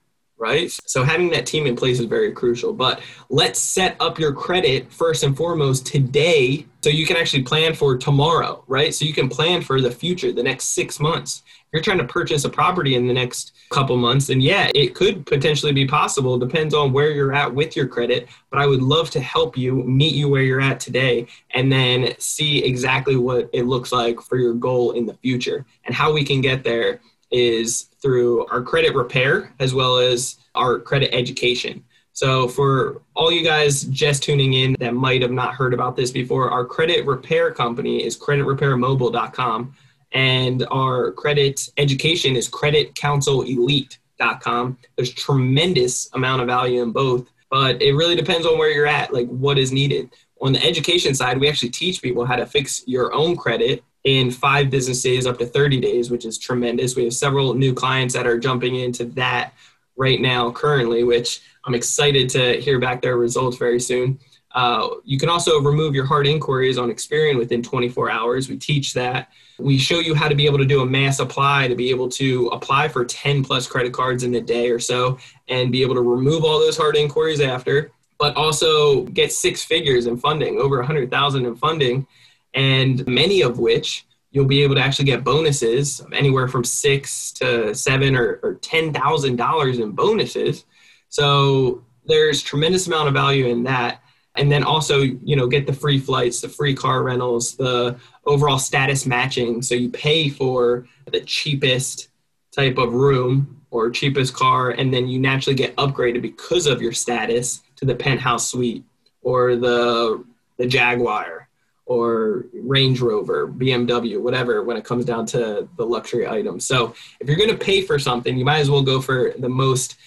right? 0.43 0.69
So 0.85 1.05
having 1.05 1.29
that 1.29 1.45
team 1.45 1.65
in 1.65 1.75
place 1.75 2.01
is 2.01 2.05
very 2.05 2.33
crucial. 2.33 2.73
But 2.73 3.01
let's 3.29 3.59
set 3.59 3.95
up 4.01 4.19
your 4.19 4.33
credit 4.33 4.91
first 4.91 5.23
and 5.23 5.35
foremost 5.37 5.85
today 5.85 6.65
so 6.83 6.89
you 6.89 7.05
can 7.05 7.15
actually 7.15 7.43
plan 7.43 7.73
for 7.73 7.97
tomorrow, 7.97 8.61
right? 8.67 8.93
So 8.93 9.05
you 9.05 9.13
can 9.13 9.29
plan 9.29 9.61
for 9.61 9.79
the 9.79 9.89
future, 9.89 10.33
the 10.33 10.43
next 10.43 10.65
six 10.75 10.99
months 10.99 11.43
If 11.45 11.69
you're 11.71 11.81
trying 11.81 12.05
to 12.05 12.13
purchase 12.13 12.43
a 12.43 12.49
property 12.49 12.95
in 12.95 13.07
the 13.07 13.13
next 13.13 13.53
couple 13.69 13.95
months, 13.95 14.29
and 14.29 14.43
yeah, 14.43 14.69
it 14.75 14.93
could 14.93 15.25
potentially 15.25 15.71
be 15.71 15.87
possible. 15.87 16.37
Depends 16.37 16.73
on 16.73 16.91
where 16.91 17.11
you're 17.11 17.33
at 17.33 17.55
with 17.55 17.77
your 17.77 17.87
credit. 17.87 18.27
But 18.51 18.59
I 18.59 18.67
would 18.67 18.81
love 18.81 19.09
to 19.11 19.21
help 19.21 19.57
you 19.57 19.71
meet 19.83 20.13
you 20.13 20.27
where 20.27 20.43
you're 20.43 20.61
at 20.61 20.81
today 20.81 21.25
and 21.51 21.71
then 21.71 22.13
see 22.19 22.63
exactly 22.65 23.15
what 23.15 23.49
it 23.53 23.65
looks 23.65 23.91
like 23.93 24.19
for 24.21 24.37
your 24.37 24.53
goal 24.53 24.91
in 24.91 25.05
the 25.05 25.15
future. 25.15 25.65
And 25.85 25.95
how 25.95 26.11
we 26.11 26.23
can 26.25 26.41
get 26.41 26.63
there 26.65 26.99
is 27.33 27.87
through 28.01 28.45
our 28.47 28.61
credit 28.61 28.95
repair 28.95 29.53
as 29.59 29.73
well 29.73 29.97
as 29.97 30.37
our 30.55 30.79
credit 30.79 31.13
education. 31.13 31.83
So, 32.15 32.47
for 32.47 33.01
all 33.15 33.31
you 33.31 33.43
guys 33.43 33.85
just 33.85 34.21
tuning 34.21 34.53
in 34.53 34.75
that 34.79 34.93
might 34.93 35.23
have 35.23 35.31
not 35.31 35.55
heard 35.55 35.73
about 35.73 35.95
this 35.95 36.11
before, 36.11 36.51
our 36.51 36.63
credit 36.63 37.07
repair 37.07 37.51
company 37.51 38.03
is 38.03 38.15
creditrepairmobile.com 38.17 39.73
and 40.11 40.67
our 40.69 41.11
credit 41.13 41.69
education 41.77 42.35
is 42.35 42.47
creditcounselelite.com. 42.47 44.77
There's 44.95 45.13
tremendous 45.13 46.07
amount 46.13 46.41
of 46.41 46.47
value 46.47 46.83
in 46.83 46.91
both, 46.91 47.27
but 47.49 47.81
it 47.81 47.93
really 47.93 48.15
depends 48.15 48.45
on 48.45 48.59
where 48.59 48.69
you're 48.69 48.85
at, 48.85 49.11
like 49.11 49.27
what 49.29 49.57
is 49.57 49.71
needed. 49.71 50.11
On 50.39 50.53
the 50.53 50.63
education 50.63 51.15
side, 51.15 51.39
we 51.39 51.49
actually 51.49 51.71
teach 51.71 51.99
people 52.01 52.25
how 52.25 52.35
to 52.35 52.45
fix 52.45 52.83
your 52.85 53.11
own 53.13 53.35
credit 53.35 53.83
in 54.03 54.31
five 54.31 54.69
business 54.69 55.01
days 55.01 55.25
up 55.25 55.37
to 55.39 55.45
30 55.45 55.79
days, 55.79 56.11
which 56.11 56.25
is 56.25 56.37
tremendous. 56.37 56.95
We 56.95 57.05
have 57.05 57.13
several 57.13 57.53
new 57.53 57.73
clients 57.73 58.13
that 58.13 58.27
are 58.27 58.37
jumping 58.37 58.75
into 58.75 59.05
that 59.05 59.53
right 59.95 60.19
now 60.19 60.51
currently, 60.51 61.03
which 61.03 61.41
I'm 61.65 61.75
excited 61.75 62.29
to 62.29 62.59
hear 62.59 62.79
back 62.79 63.01
their 63.01 63.17
results 63.17 63.57
very 63.57 63.79
soon. 63.79 64.19
Uh, 64.53 64.87
you 65.03 65.17
can 65.17 65.29
also 65.29 65.59
remove 65.61 65.95
your 65.95 66.05
hard 66.05 66.27
inquiries 66.27 66.77
on 66.77 66.89
Experian 66.89 67.37
within 67.37 67.63
24 67.63 68.11
hours. 68.11 68.49
We 68.49 68.57
teach 68.57 68.93
that. 68.93 69.29
We 69.57 69.77
show 69.77 69.99
you 69.99 70.13
how 70.13 70.27
to 70.27 70.35
be 70.35 70.45
able 70.45 70.59
to 70.59 70.65
do 70.65 70.81
a 70.81 70.85
mass 70.85 71.19
apply 71.19 71.67
to 71.69 71.75
be 71.75 71.89
able 71.89 72.09
to 72.09 72.47
apply 72.47 72.87
for 72.89 73.03
10 73.03 73.43
plus 73.43 73.65
credit 73.65 73.93
cards 73.93 74.23
in 74.23 74.35
a 74.35 74.41
day 74.41 74.69
or 74.69 74.79
so 74.79 75.17
and 75.47 75.71
be 75.71 75.81
able 75.81 75.95
to 75.95 76.01
remove 76.01 76.43
all 76.43 76.59
those 76.59 76.77
hard 76.77 76.95
inquiries 76.95 77.41
after, 77.41 77.91
but 78.19 78.35
also 78.35 79.05
get 79.05 79.31
six 79.31 79.63
figures 79.63 80.05
in 80.05 80.17
funding, 80.17 80.59
over 80.59 80.77
100,000 80.77 81.45
in 81.45 81.55
funding, 81.55 82.05
and 82.53 83.05
many 83.07 83.41
of 83.41 83.59
which 83.59 84.05
you'll 84.31 84.45
be 84.45 84.63
able 84.63 84.75
to 84.75 84.81
actually 84.81 85.05
get 85.05 85.23
bonuses 85.23 86.01
anywhere 86.11 86.47
from 86.47 86.63
six 86.63 87.31
to 87.33 87.73
seven 87.73 88.15
or, 88.15 88.39
or 88.41 88.55
$10,000 88.55 89.81
in 89.81 89.91
bonuses. 89.91 90.65
So 91.09 91.83
there's 92.05 92.41
tremendous 92.41 92.87
amount 92.87 93.07
of 93.07 93.13
value 93.13 93.45
in 93.45 93.63
that. 93.63 94.01
And 94.35 94.51
then 94.51 94.63
also 94.63 95.01
you 95.01 95.35
know 95.35 95.45
get 95.45 95.67
the 95.67 95.73
free 95.73 95.99
flights 95.99 96.41
the 96.41 96.49
free 96.49 96.73
car 96.73 97.03
rentals 97.03 97.55
the 97.55 97.95
overall 98.25 98.57
status 98.57 99.05
matching. 99.05 99.61
So 99.61 99.75
you 99.75 99.89
pay 99.89 100.29
for 100.29 100.87
the 101.11 101.21
cheapest 101.21 102.09
type 102.51 102.79
of 102.79 102.93
room 102.93 103.61
or 103.69 103.91
cheapest 103.91 104.33
car 104.33 104.71
and 104.71 104.91
then 104.91 105.07
you 105.07 105.19
naturally 105.19 105.55
get 105.55 105.75
upgraded 105.75 106.23
because 106.23 106.65
of 106.65 106.81
your 106.81 106.93
status 106.93 107.61
to 107.75 107.85
the 107.85 107.93
penthouse 107.93 108.49
suite 108.49 108.83
or 109.21 109.55
the 109.55 110.23
the 110.57 110.65
jaguar 110.65 111.42
or 111.85 112.45
range 112.53 113.01
rover 113.01 113.47
bmw 113.47 114.21
whatever 114.21 114.63
when 114.63 114.77
it 114.77 114.85
comes 114.85 115.03
down 115.03 115.25
to 115.25 115.67
the 115.77 115.85
luxury 115.85 116.27
items 116.27 116.65
so 116.65 116.95
if 117.19 117.27
you're 117.27 117.37
going 117.37 117.49
to 117.49 117.57
pay 117.57 117.81
for 117.81 117.99
something 117.99 118.37
you 118.37 118.45
might 118.45 118.59
as 118.59 118.69
well 118.69 118.81
go 118.81 119.01
for 119.01 119.33
the 119.39 119.49
most 119.49 119.97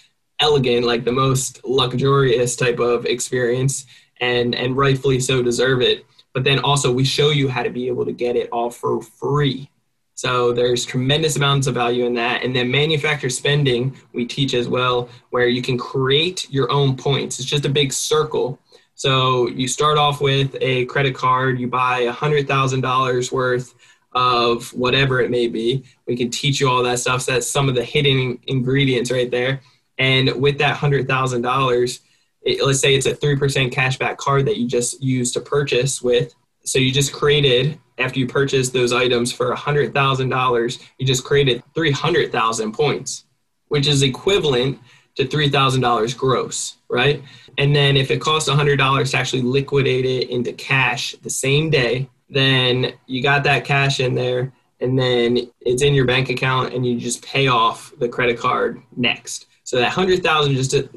elegant 0.41 0.85
like 0.87 1.05
the 1.05 1.13
most 1.13 1.65
luxurious 1.65 2.57
type 2.57 2.79
of 2.79 3.07
experience 3.07 3.87
and 4.21 4.55
and 4.55 4.77
rightfully 4.77 5.21
so 5.21 5.43
deserve 5.43 5.83
it. 5.83 6.05
But 6.33 6.45
then 6.45 6.59
also 6.59 6.93
we 6.93 7.05
show 7.05 7.31
you 7.31 7.49
how 7.49 7.63
to 7.63 7.71
be 7.71 7.89
able 7.89 8.05
to 8.05 8.13
get 8.13 8.37
it 8.37 8.49
all 8.51 8.71
for 8.71 9.03
free. 9.03 9.71
So 10.15 10.53
there's 10.53 10.87
tremendous 10.87 11.37
amounts 11.37 11.67
of 11.67 11.75
value 11.75 12.07
in 12.07 12.15
that. 12.15 12.43
And 12.43 12.57
then 12.57 12.71
manufacturer 12.71 13.31
spending 13.31 13.97
we 14.13 14.25
teach 14.25 14.55
as 14.55 14.69
well, 14.69 15.09
where 15.31 15.47
you 15.47 15.61
can 15.61 15.77
create 15.77 16.51
your 16.51 16.71
own 16.71 16.97
points. 16.97 17.39
It's 17.39 17.49
just 17.49 17.67
a 17.67 17.71
big 17.71 17.93
circle. 17.93 18.59
So 18.97 19.49
you 19.49 19.69
start 19.69 19.99
off 19.99 20.23
with 20.23 20.57
a 20.63 20.87
credit 20.87 21.15
card, 21.15 21.61
you 21.61 21.69
buy 21.69 22.01
a 22.01 22.13
hundred 22.13 22.49
thousand 22.49 22.81
dollars 22.81 23.31
worth 23.31 23.75
of 24.13 24.73
whatever 24.73 25.21
it 25.21 25.31
may 25.31 25.49
be. 25.49 25.85
We 26.07 26.17
can 26.17 26.31
teach 26.31 26.61
you 26.61 26.71
all 26.71 26.83
that 26.83 26.99
stuff. 26.99 27.21
So 27.21 27.33
that's 27.33 27.47
some 27.47 27.69
of 27.69 27.75
the 27.75 27.85
hidden 27.85 28.39
ingredients 28.47 29.11
right 29.11 29.31
there. 29.31 29.61
And 29.99 30.41
with 30.41 30.57
that 30.59 30.77
hundred 30.77 31.07
thousand 31.07 31.43
dollars, 31.43 32.01
it, 32.41 32.65
let's 32.65 32.81
say 32.81 32.95
it's 32.95 33.05
a 33.05 33.15
3% 33.15 33.71
cashback 33.71 34.17
card 34.17 34.47
that 34.47 34.57
you 34.57 34.67
just 34.67 35.03
use 35.03 35.31
to 35.33 35.41
purchase 35.41 36.01
with. 36.01 36.35
So 36.65 36.79
you 36.79 36.91
just 36.91 37.13
created, 37.13 37.79
after 37.99 38.19
you 38.19 38.27
purchase 38.27 38.71
those 38.71 38.95
items 38.95 39.31
for 39.31 39.55
$100,000, 39.55 40.83
you 40.99 41.07
just 41.07 41.25
created 41.25 41.63
300,000 41.75 42.73
points, 42.73 43.25
which 43.69 43.87
is 43.87 44.03
equivalent 44.03 44.79
to 45.17 45.25
$3,000 45.25 46.17
gross, 46.17 46.77
right? 46.89 47.23
And 47.59 47.75
then 47.75 47.97
if 47.97 48.11
it 48.11 48.21
costs 48.21 48.49
$100 48.49 49.11
to 49.11 49.17
actually 49.17 49.43
liquidate 49.43 50.05
it 50.05 50.31
into 50.31 50.53
cash 50.53 51.15
the 51.23 51.31
same 51.31 51.71
day, 51.71 52.09
then 52.29 52.93
you 53.07 53.23
got 53.23 53.45
that 53.45 53.65
cash 53.65 54.01
in 54.01 54.15
there 54.15 54.53
and 54.81 54.99
then 54.99 55.39
it's 55.61 55.83
in 55.83 55.95
your 55.95 56.05
bank 56.05 56.29
account 56.29 56.75
and 56.75 56.85
you 56.85 56.99
just 56.99 57.25
pay 57.25 57.49
off 57.49 57.93
the 57.99 58.09
credit 58.09 58.39
card 58.39 58.81
next. 58.97 59.47
So 59.65 59.79
that 59.79 59.91
hundred 59.91 60.23
thousand 60.23 60.55
just 60.55 60.75
a, 60.75 60.89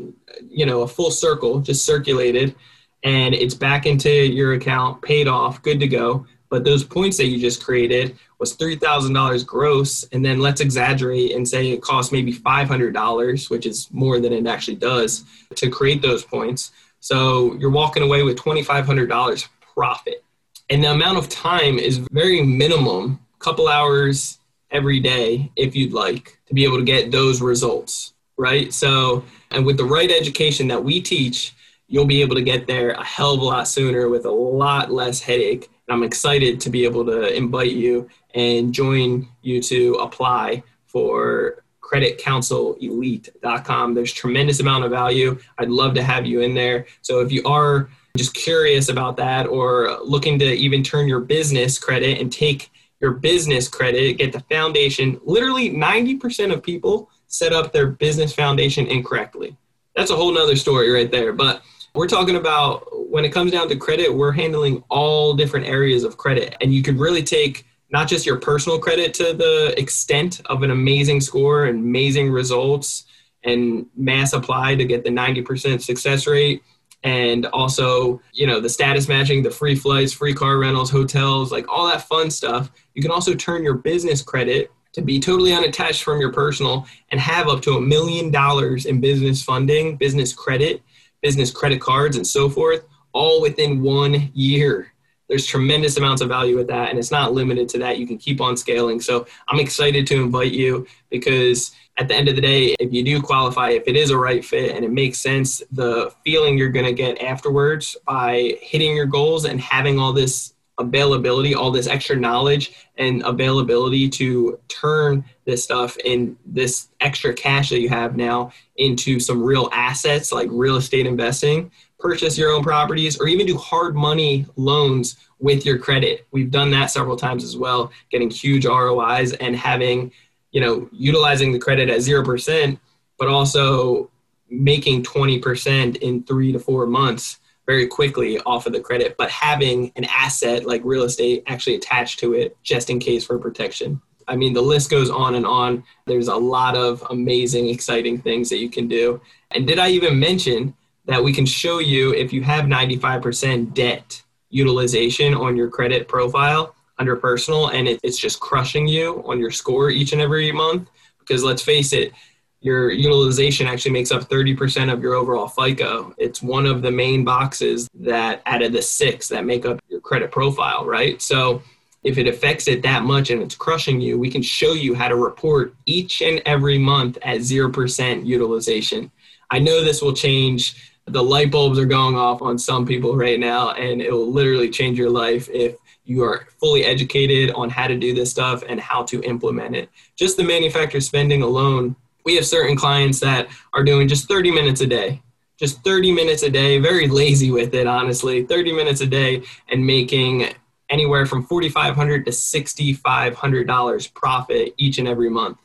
you 0.47 0.65
know 0.65 0.81
a 0.81 0.87
full 0.87 1.11
circle 1.11 1.59
just 1.59 1.85
circulated, 1.85 2.55
and 3.03 3.33
it's 3.33 3.55
back 3.55 3.85
into 3.85 4.09
your 4.09 4.53
account, 4.53 5.01
paid 5.01 5.27
off, 5.27 5.61
good 5.63 5.79
to 5.79 5.87
go. 5.87 6.25
But 6.49 6.63
those 6.63 6.83
points 6.83 7.17
that 7.17 7.27
you 7.27 7.39
just 7.39 7.63
created 7.63 8.17
was 8.39 8.53
three 8.53 8.75
thousand 8.75 9.13
dollars 9.13 9.43
gross, 9.43 10.03
and 10.11 10.23
then 10.23 10.39
let's 10.39 10.61
exaggerate 10.61 11.35
and 11.35 11.47
say 11.47 11.71
it 11.71 11.81
costs 11.81 12.11
maybe 12.11 12.31
five 12.31 12.67
hundred 12.67 12.93
dollars, 12.93 13.49
which 13.49 13.65
is 13.65 13.87
more 13.91 14.19
than 14.19 14.33
it 14.33 14.47
actually 14.47 14.77
does 14.77 15.23
to 15.55 15.69
create 15.69 16.01
those 16.01 16.23
points. 16.23 16.71
So 16.99 17.55
you're 17.55 17.69
walking 17.69 18.03
away 18.03 18.23
with 18.23 18.37
twenty 18.37 18.63
five 18.63 18.85
hundred 18.85 19.09
dollars 19.09 19.47
profit, 19.73 20.23
and 20.69 20.83
the 20.83 20.91
amount 20.91 21.17
of 21.17 21.29
time 21.29 21.77
is 21.77 21.97
very 22.11 22.41
minimum, 22.41 23.19
couple 23.39 23.67
hours 23.67 24.39
every 24.71 24.99
day 24.99 25.51
if 25.55 25.75
you'd 25.75 25.93
like 25.93 26.37
to 26.45 26.53
be 26.53 26.63
able 26.63 26.77
to 26.77 26.83
get 26.83 27.11
those 27.11 27.41
results 27.41 28.13
right? 28.39 28.73
So, 28.73 29.25
and 29.51 29.65
with 29.65 29.77
the 29.77 29.83
right 29.83 30.09
education 30.09 30.69
that 30.69 30.83
we 30.83 31.01
teach, 31.01 31.53
you'll 31.87 32.05
be 32.05 32.21
able 32.21 32.35
to 32.35 32.41
get 32.41 32.65
there 32.65 32.91
a 32.91 33.03
hell 33.03 33.33
of 33.33 33.41
a 33.41 33.43
lot 33.43 33.67
sooner 33.67 34.09
with 34.09 34.25
a 34.25 34.31
lot 34.31 34.91
less 34.91 35.21
headache. 35.21 35.69
I'm 35.91 36.03
excited 36.03 36.61
to 36.61 36.69
be 36.69 36.85
able 36.85 37.03
to 37.05 37.35
invite 37.35 37.71
you 37.71 38.07
and 38.35 38.71
join 38.73 39.27
you 39.41 39.61
to 39.63 39.95
apply 39.95 40.63
for 40.87 41.63
creditcounselelite.com. 41.81 43.93
There's 43.93 44.13
tremendous 44.13 44.59
amount 44.59 44.85
of 44.85 44.91
value. 44.91 45.39
I'd 45.57 45.69
love 45.69 45.93
to 45.95 46.03
have 46.03 46.25
you 46.25 46.41
in 46.41 46.53
there. 46.53 46.85
So 47.01 47.21
if 47.21 47.31
you 47.31 47.43
are 47.45 47.89
just 48.17 48.33
curious 48.33 48.89
about 48.89 49.15
that 49.17 49.47
or 49.47 49.99
looking 50.03 50.39
to 50.39 50.45
even 50.45 50.83
turn 50.83 51.07
your 51.07 51.21
business 51.21 51.79
credit 51.79 52.19
and 52.19 52.31
take 52.31 52.69
your 52.99 53.11
business 53.11 53.67
credit, 53.67 54.17
get 54.17 54.33
the 54.33 54.41
foundation, 54.41 55.19
literally 55.23 55.71
90% 55.71 56.53
of 56.53 56.61
people 56.61 57.09
set 57.27 57.53
up 57.53 57.71
their 57.71 57.87
business 57.87 58.33
foundation 58.33 58.85
incorrectly. 58.87 59.55
That's 59.95 60.11
a 60.11 60.15
whole 60.15 60.33
nother 60.33 60.55
story 60.55 60.91
right 60.91 61.09
there. 61.09 61.33
But 61.33 61.63
we're 61.93 62.07
talking 62.07 62.35
about 62.35 62.87
when 63.09 63.25
it 63.25 63.29
comes 63.29 63.51
down 63.51 63.67
to 63.69 63.75
credit, 63.75 64.13
we're 64.13 64.31
handling 64.31 64.83
all 64.89 65.33
different 65.33 65.65
areas 65.65 66.03
of 66.03 66.17
credit. 66.17 66.55
And 66.61 66.73
you 66.73 66.83
can 66.83 66.97
really 66.97 67.23
take 67.23 67.65
not 67.91 68.07
just 68.07 68.25
your 68.25 68.37
personal 68.37 68.79
credit 68.79 69.13
to 69.15 69.33
the 69.33 69.73
extent 69.77 70.41
of 70.45 70.63
an 70.63 70.71
amazing 70.71 71.21
score 71.21 71.65
and 71.65 71.79
amazing 71.79 72.31
results 72.31 73.05
and 73.43 73.85
mass 73.95 74.33
apply 74.33 74.75
to 74.75 74.85
get 74.85 75.03
the 75.03 75.09
90% 75.09 75.81
success 75.81 76.27
rate 76.27 76.61
and 77.03 77.45
also 77.47 78.21
you 78.33 78.45
know 78.45 78.59
the 78.59 78.67
status 78.67 79.07
matching 79.07 79.41
the 79.41 79.49
free 79.49 79.75
flights 79.75 80.11
free 80.11 80.33
car 80.33 80.57
rentals 80.57 80.89
hotels 80.89 81.49
like 81.49 81.65
all 81.69 81.87
that 81.87 82.01
fun 82.01 82.29
stuff 82.29 82.69
you 82.93 83.01
can 83.01 83.11
also 83.11 83.33
turn 83.33 83.63
your 83.63 83.75
business 83.75 84.21
credit 84.21 84.69
to 84.91 85.01
be 85.01 85.17
totally 85.17 85.53
unattached 85.53 86.03
from 86.03 86.19
your 86.19 86.33
personal 86.33 86.85
and 87.09 87.21
have 87.21 87.47
up 87.47 87.61
to 87.61 87.77
a 87.77 87.81
million 87.81 88.29
dollars 88.31 88.85
in 88.85 88.99
business 88.99 89.41
funding 89.41 89.95
business 89.95 90.33
credit 90.33 90.81
business 91.21 91.51
credit 91.51 91.81
cards 91.81 92.17
and 92.17 92.25
so 92.25 92.49
forth 92.49 92.85
all 93.13 93.41
within 93.41 93.81
one 93.81 94.31
year. 94.33 94.93
There's 95.27 95.45
tremendous 95.45 95.97
amounts 95.97 96.21
of 96.21 96.29
value 96.29 96.55
with 96.55 96.67
that 96.67 96.89
and 96.89 96.97
it's 96.97 97.11
not 97.11 97.33
limited 97.33 97.69
to 97.69 97.79
that. 97.79 97.97
You 97.97 98.07
can 98.07 98.17
keep 98.17 98.41
on 98.41 98.57
scaling. 98.57 98.99
So 98.99 99.27
i'm 99.47 99.59
excited 99.59 100.07
to 100.07 100.21
invite 100.21 100.51
you 100.51 100.87
because 101.09 101.71
at 101.97 102.07
the 102.07 102.15
end 102.15 102.29
of 102.29 102.35
the 102.35 102.41
day 102.41 102.75
if 102.79 102.93
you 102.93 103.03
do 103.03 103.21
qualify 103.21 103.71
if 103.71 103.83
it 103.87 103.95
is 103.95 104.09
a 104.09 104.17
right 104.17 104.43
fit 104.43 104.75
and 104.75 104.85
it 104.85 104.91
makes 104.91 105.19
sense 105.19 105.61
the 105.71 106.11
feeling 106.23 106.57
you're 106.57 106.69
going 106.69 106.85
to 106.85 106.93
get 106.93 107.21
afterwards 107.21 107.95
by 108.05 108.57
hitting 108.61 108.95
your 108.95 109.05
goals 109.05 109.45
and 109.45 109.59
having 109.59 109.99
all 109.99 110.13
this 110.13 110.53
availability 110.79 111.53
all 111.53 111.71
this 111.71 111.87
extra 111.87 112.15
knowledge 112.15 112.73
and 112.97 113.21
availability 113.25 114.09
to 114.09 114.59
turn 114.67 115.23
this 115.45 115.63
stuff 115.63 115.97
and 116.05 116.35
this 116.45 116.87
extra 117.01 117.33
cash 117.33 117.69
that 117.69 117.81
you 117.81 117.89
have 117.89 118.15
now 118.15 118.51
into 118.77 119.19
some 119.19 119.43
real 119.43 119.69
assets 119.71 120.31
like 120.31 120.47
real 120.51 120.77
estate 120.77 121.05
investing 121.05 121.69
purchase 121.99 122.37
your 122.37 122.51
own 122.51 122.63
properties 122.63 123.19
or 123.19 123.27
even 123.27 123.45
do 123.45 123.57
hard 123.57 123.95
money 123.95 124.45
loans 124.55 125.17
with 125.39 125.65
your 125.65 125.77
credit. 125.77 126.25
We've 126.31 126.49
done 126.49 126.71
that 126.71 126.91
several 126.91 127.17
times 127.17 127.43
as 127.43 127.57
well, 127.57 127.91
getting 128.09 128.29
huge 128.29 128.65
ROIs 128.65 129.33
and 129.33 129.55
having, 129.55 130.11
you 130.51 130.61
know, 130.61 130.89
utilizing 130.91 131.51
the 131.51 131.59
credit 131.59 131.89
at 131.89 131.99
0%, 131.99 132.79
but 133.17 133.27
also 133.27 134.09
making 134.49 135.03
20% 135.03 135.97
in 135.97 136.23
three 136.23 136.51
to 136.51 136.59
four 136.59 136.87
months 136.87 137.38
very 137.69 137.85
quickly 137.85 138.39
off 138.47 138.65
of 138.65 138.73
the 138.73 138.79
credit, 138.79 139.15
but 139.15 139.29
having 139.29 139.91
an 139.95 140.03
asset 140.05 140.65
like 140.65 140.81
real 140.83 141.03
estate 141.03 141.43
actually 141.45 141.75
attached 141.75 142.17
to 142.17 142.33
it 142.33 142.57
just 142.63 142.89
in 142.89 142.97
case 142.97 143.23
for 143.23 143.37
protection. 143.37 144.01
I 144.27 144.35
mean, 144.35 144.53
the 144.53 144.61
list 144.61 144.89
goes 144.89 145.11
on 145.11 145.35
and 145.35 145.45
on. 145.45 145.83
There's 146.07 146.29
a 146.29 146.35
lot 146.35 146.75
of 146.75 147.05
amazing, 147.11 147.69
exciting 147.69 148.17
things 148.17 148.49
that 148.49 148.57
you 148.57 148.71
can 148.71 148.87
do. 148.87 149.21
And 149.51 149.67
did 149.67 149.77
I 149.77 149.89
even 149.89 150.19
mention 150.19 150.73
that 151.05 151.23
we 151.23 151.31
can 151.31 151.45
show 151.45 151.77
you 151.77 152.11
if 152.15 152.33
you 152.33 152.41
have 152.41 152.65
95% 152.65 153.75
debt 153.75 154.19
utilization 154.49 155.35
on 155.35 155.55
your 155.55 155.69
credit 155.69 156.07
profile 156.07 156.73
under 156.97 157.15
personal 157.17 157.67
and 157.67 157.87
it, 157.87 157.99
it's 158.01 158.17
just 158.17 158.39
crushing 158.39 158.87
you 158.87 159.23
on 159.27 159.39
your 159.39 159.51
score 159.51 159.91
each 159.91 160.11
and 160.11 160.21
every 160.23 160.51
month 160.51 160.89
because 161.19 161.43
let's 161.43 161.61
face 161.61 161.93
it 161.93 162.13
your 162.61 162.91
utilization 162.91 163.67
actually 163.67 163.91
makes 163.91 164.11
up 164.11 164.23
30% 164.23 164.91
of 164.91 165.01
your 165.01 165.13
overall 165.13 165.47
FICO. 165.47 166.13
It's 166.17 166.41
one 166.41 166.65
of 166.65 166.81
the 166.81 166.91
main 166.91 167.23
boxes 167.23 167.87
that 167.95 168.41
out 168.45 168.61
of 168.61 168.73
the 168.73 168.81
six 168.81 169.27
that 169.29 169.45
make 169.45 169.65
up 169.65 169.79
your 169.87 170.01
credit 170.01 170.31
profile, 170.31 170.85
right? 170.85 171.21
So 171.21 171.61
if 172.03 172.17
it 172.17 172.27
affects 172.27 172.67
it 172.67 172.81
that 172.83 173.03
much 173.03 173.29
and 173.29 173.41
it's 173.41 173.55
crushing 173.55 174.01
you, 174.01 174.17
we 174.17 174.29
can 174.29 174.41
show 174.41 174.73
you 174.73 174.93
how 174.93 175.07
to 175.07 175.15
report 175.15 175.73
each 175.85 176.21
and 176.21 176.41
every 176.45 176.77
month 176.77 177.17
at 177.21 177.39
0% 177.39 178.25
utilization. 178.25 179.11
I 179.49 179.59
know 179.59 179.83
this 179.83 180.01
will 180.01 180.13
change 180.13 180.89
the 181.05 181.23
light 181.23 181.51
bulbs 181.51 181.79
are 181.79 181.85
going 181.85 182.15
off 182.15 182.41
on 182.41 182.57
some 182.57 182.85
people 182.85 183.15
right 183.15 183.39
now, 183.39 183.71
and 183.71 184.01
it 184.01 184.11
will 184.11 184.31
literally 184.31 184.69
change 184.69 184.97
your 184.97 185.09
life 185.09 185.49
if 185.49 185.75
you 186.05 186.23
are 186.23 186.47
fully 186.59 186.85
educated 186.85 187.51
on 187.51 187.69
how 187.69 187.87
to 187.87 187.97
do 187.97 188.13
this 188.13 188.31
stuff 188.31 188.63
and 188.67 188.79
how 188.79 189.03
to 189.03 189.21
implement 189.23 189.75
it. 189.75 189.89
Just 190.15 190.37
the 190.37 190.43
manufacturer 190.43 191.01
spending 191.01 191.41
alone, 191.41 191.95
we 192.29 192.35
have 192.35 192.45
certain 192.45 192.75
clients 192.75 193.19
that 193.19 193.47
are 193.73 193.83
doing 193.83 194.07
just 194.07 194.27
30 194.27 194.51
minutes 194.51 194.81
a 194.81 194.85
day. 194.85 195.19
Just 195.57 195.83
30 195.83 196.11
minutes 196.11 196.43
a 196.43 196.49
day, 196.51 196.77
very 196.77 197.07
lazy 197.07 197.49
with 197.49 197.73
it, 197.73 197.87
honestly. 197.87 198.45
30 198.45 198.71
minutes 198.71 199.01
a 199.01 199.07
day 199.07 199.41
and 199.69 199.83
making 199.83 200.47
anywhere 200.91 201.25
from 201.25 201.43
4,500 201.43 202.25
to 202.25 202.31
$6,500 202.31 204.13
profit 204.13 204.75
each 204.77 204.99
and 204.99 205.07
every 205.07 205.31
month. 205.31 205.57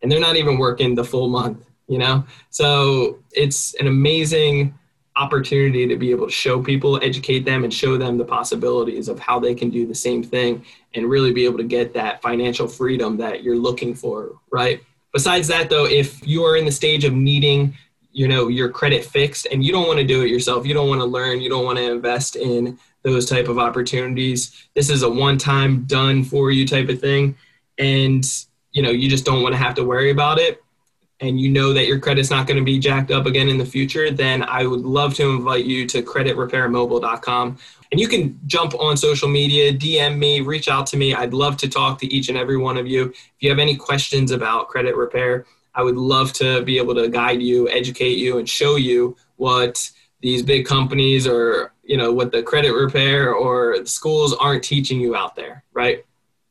And 0.00 0.10
they're 0.10 0.18
not 0.18 0.36
even 0.36 0.56
working 0.56 0.94
the 0.94 1.04
full 1.04 1.28
month, 1.28 1.66
you 1.86 1.98
know? 1.98 2.24
So 2.48 3.18
it's 3.32 3.74
an 3.74 3.86
amazing 3.86 4.72
opportunity 5.16 5.86
to 5.86 5.96
be 5.96 6.12
able 6.12 6.28
to 6.28 6.32
show 6.32 6.62
people, 6.62 6.98
educate 7.02 7.44
them, 7.44 7.62
and 7.62 7.72
show 7.72 7.98
them 7.98 8.16
the 8.16 8.24
possibilities 8.24 9.10
of 9.10 9.18
how 9.18 9.38
they 9.38 9.54
can 9.54 9.68
do 9.68 9.86
the 9.86 9.94
same 9.94 10.22
thing 10.22 10.64
and 10.94 11.10
really 11.10 11.34
be 11.34 11.44
able 11.44 11.58
to 11.58 11.64
get 11.64 11.92
that 11.92 12.22
financial 12.22 12.66
freedom 12.66 13.18
that 13.18 13.42
you're 13.42 13.58
looking 13.58 13.94
for, 13.94 14.32
right? 14.50 14.80
Besides 15.16 15.48
that, 15.48 15.70
though, 15.70 15.86
if 15.86 16.26
you 16.26 16.44
are 16.44 16.56
in 16.56 16.66
the 16.66 16.70
stage 16.70 17.04
of 17.04 17.14
needing 17.14 17.74
you 18.12 18.28
know 18.28 18.48
your 18.48 18.68
credit 18.68 19.02
fixed 19.02 19.46
and 19.50 19.64
you 19.64 19.72
don't 19.72 19.86
want 19.86 19.98
to 19.98 20.04
do 20.04 20.20
it 20.22 20.28
yourself 20.28 20.66
you 20.66 20.74
don't 20.74 20.90
want 20.90 21.00
to 21.00 21.06
learn 21.06 21.40
you 21.40 21.48
don't 21.48 21.64
want 21.64 21.78
to 21.78 21.90
invest 21.90 22.36
in 22.36 22.78
those 23.02 23.24
type 23.24 23.48
of 23.48 23.58
opportunities 23.58 24.68
this 24.74 24.90
is 24.90 25.02
a 25.02 25.08
one 25.08 25.38
time 25.38 25.84
done 25.84 26.22
for 26.22 26.50
you 26.50 26.66
type 26.66 26.90
of 26.90 27.00
thing. 27.00 27.34
And 27.78 28.24
you 28.72 28.82
know 28.82 28.90
you 28.90 29.08
just 29.08 29.24
don't 29.24 29.42
want 29.42 29.54
to 29.54 29.58
have 29.58 29.74
to 29.76 29.84
worry 29.84 30.10
about 30.10 30.38
it 30.38 30.62
and 31.20 31.40
you 31.40 31.48
know 31.48 31.72
that 31.72 31.86
your 31.86 31.98
credit's 31.98 32.30
not 32.30 32.46
going 32.46 32.58
to 32.58 32.64
be 32.64 32.78
jacked 32.78 33.10
up 33.10 33.26
again 33.26 33.48
in 33.48 33.56
the 33.56 33.64
future, 33.64 34.10
then 34.10 34.42
I 34.42 34.66
would 34.66 34.82
love 34.82 35.14
to 35.14 35.30
invite 35.30 35.64
you 35.64 35.86
to 35.86 36.02
creditrepairmobile.com. 36.02 37.58
And 37.90 38.00
you 38.00 38.08
can 38.08 38.38
jump 38.46 38.74
on 38.78 38.96
social 38.96 39.28
media, 39.28 39.72
DM 39.72 40.18
me, 40.18 40.40
reach 40.40 40.68
out 40.68 40.86
to 40.88 40.96
me. 40.96 41.14
I'd 41.14 41.32
love 41.32 41.56
to 41.58 41.68
talk 41.68 41.98
to 42.00 42.06
each 42.12 42.28
and 42.28 42.36
every 42.36 42.58
one 42.58 42.76
of 42.76 42.86
you. 42.86 43.06
If 43.06 43.34
you 43.38 43.48
have 43.48 43.58
any 43.58 43.76
questions 43.76 44.30
about 44.30 44.68
credit 44.68 44.94
repair, 44.94 45.46
I 45.74 45.82
would 45.82 45.96
love 45.96 46.32
to 46.34 46.62
be 46.62 46.78
able 46.78 46.94
to 46.96 47.08
guide 47.08 47.40
you, 47.40 47.68
educate 47.70 48.18
you, 48.18 48.38
and 48.38 48.48
show 48.48 48.76
you 48.76 49.16
what 49.36 49.90
these 50.20 50.42
big 50.42 50.66
companies 50.66 51.26
or 51.26 51.72
you 51.82 51.96
know 51.96 52.12
what 52.12 52.32
the 52.32 52.42
credit 52.42 52.72
repair 52.72 53.32
or 53.32 53.84
schools 53.84 54.34
aren't 54.34 54.64
teaching 54.64 54.98
you 54.98 55.14
out 55.14 55.36
there, 55.36 55.62
right? 55.72 56.04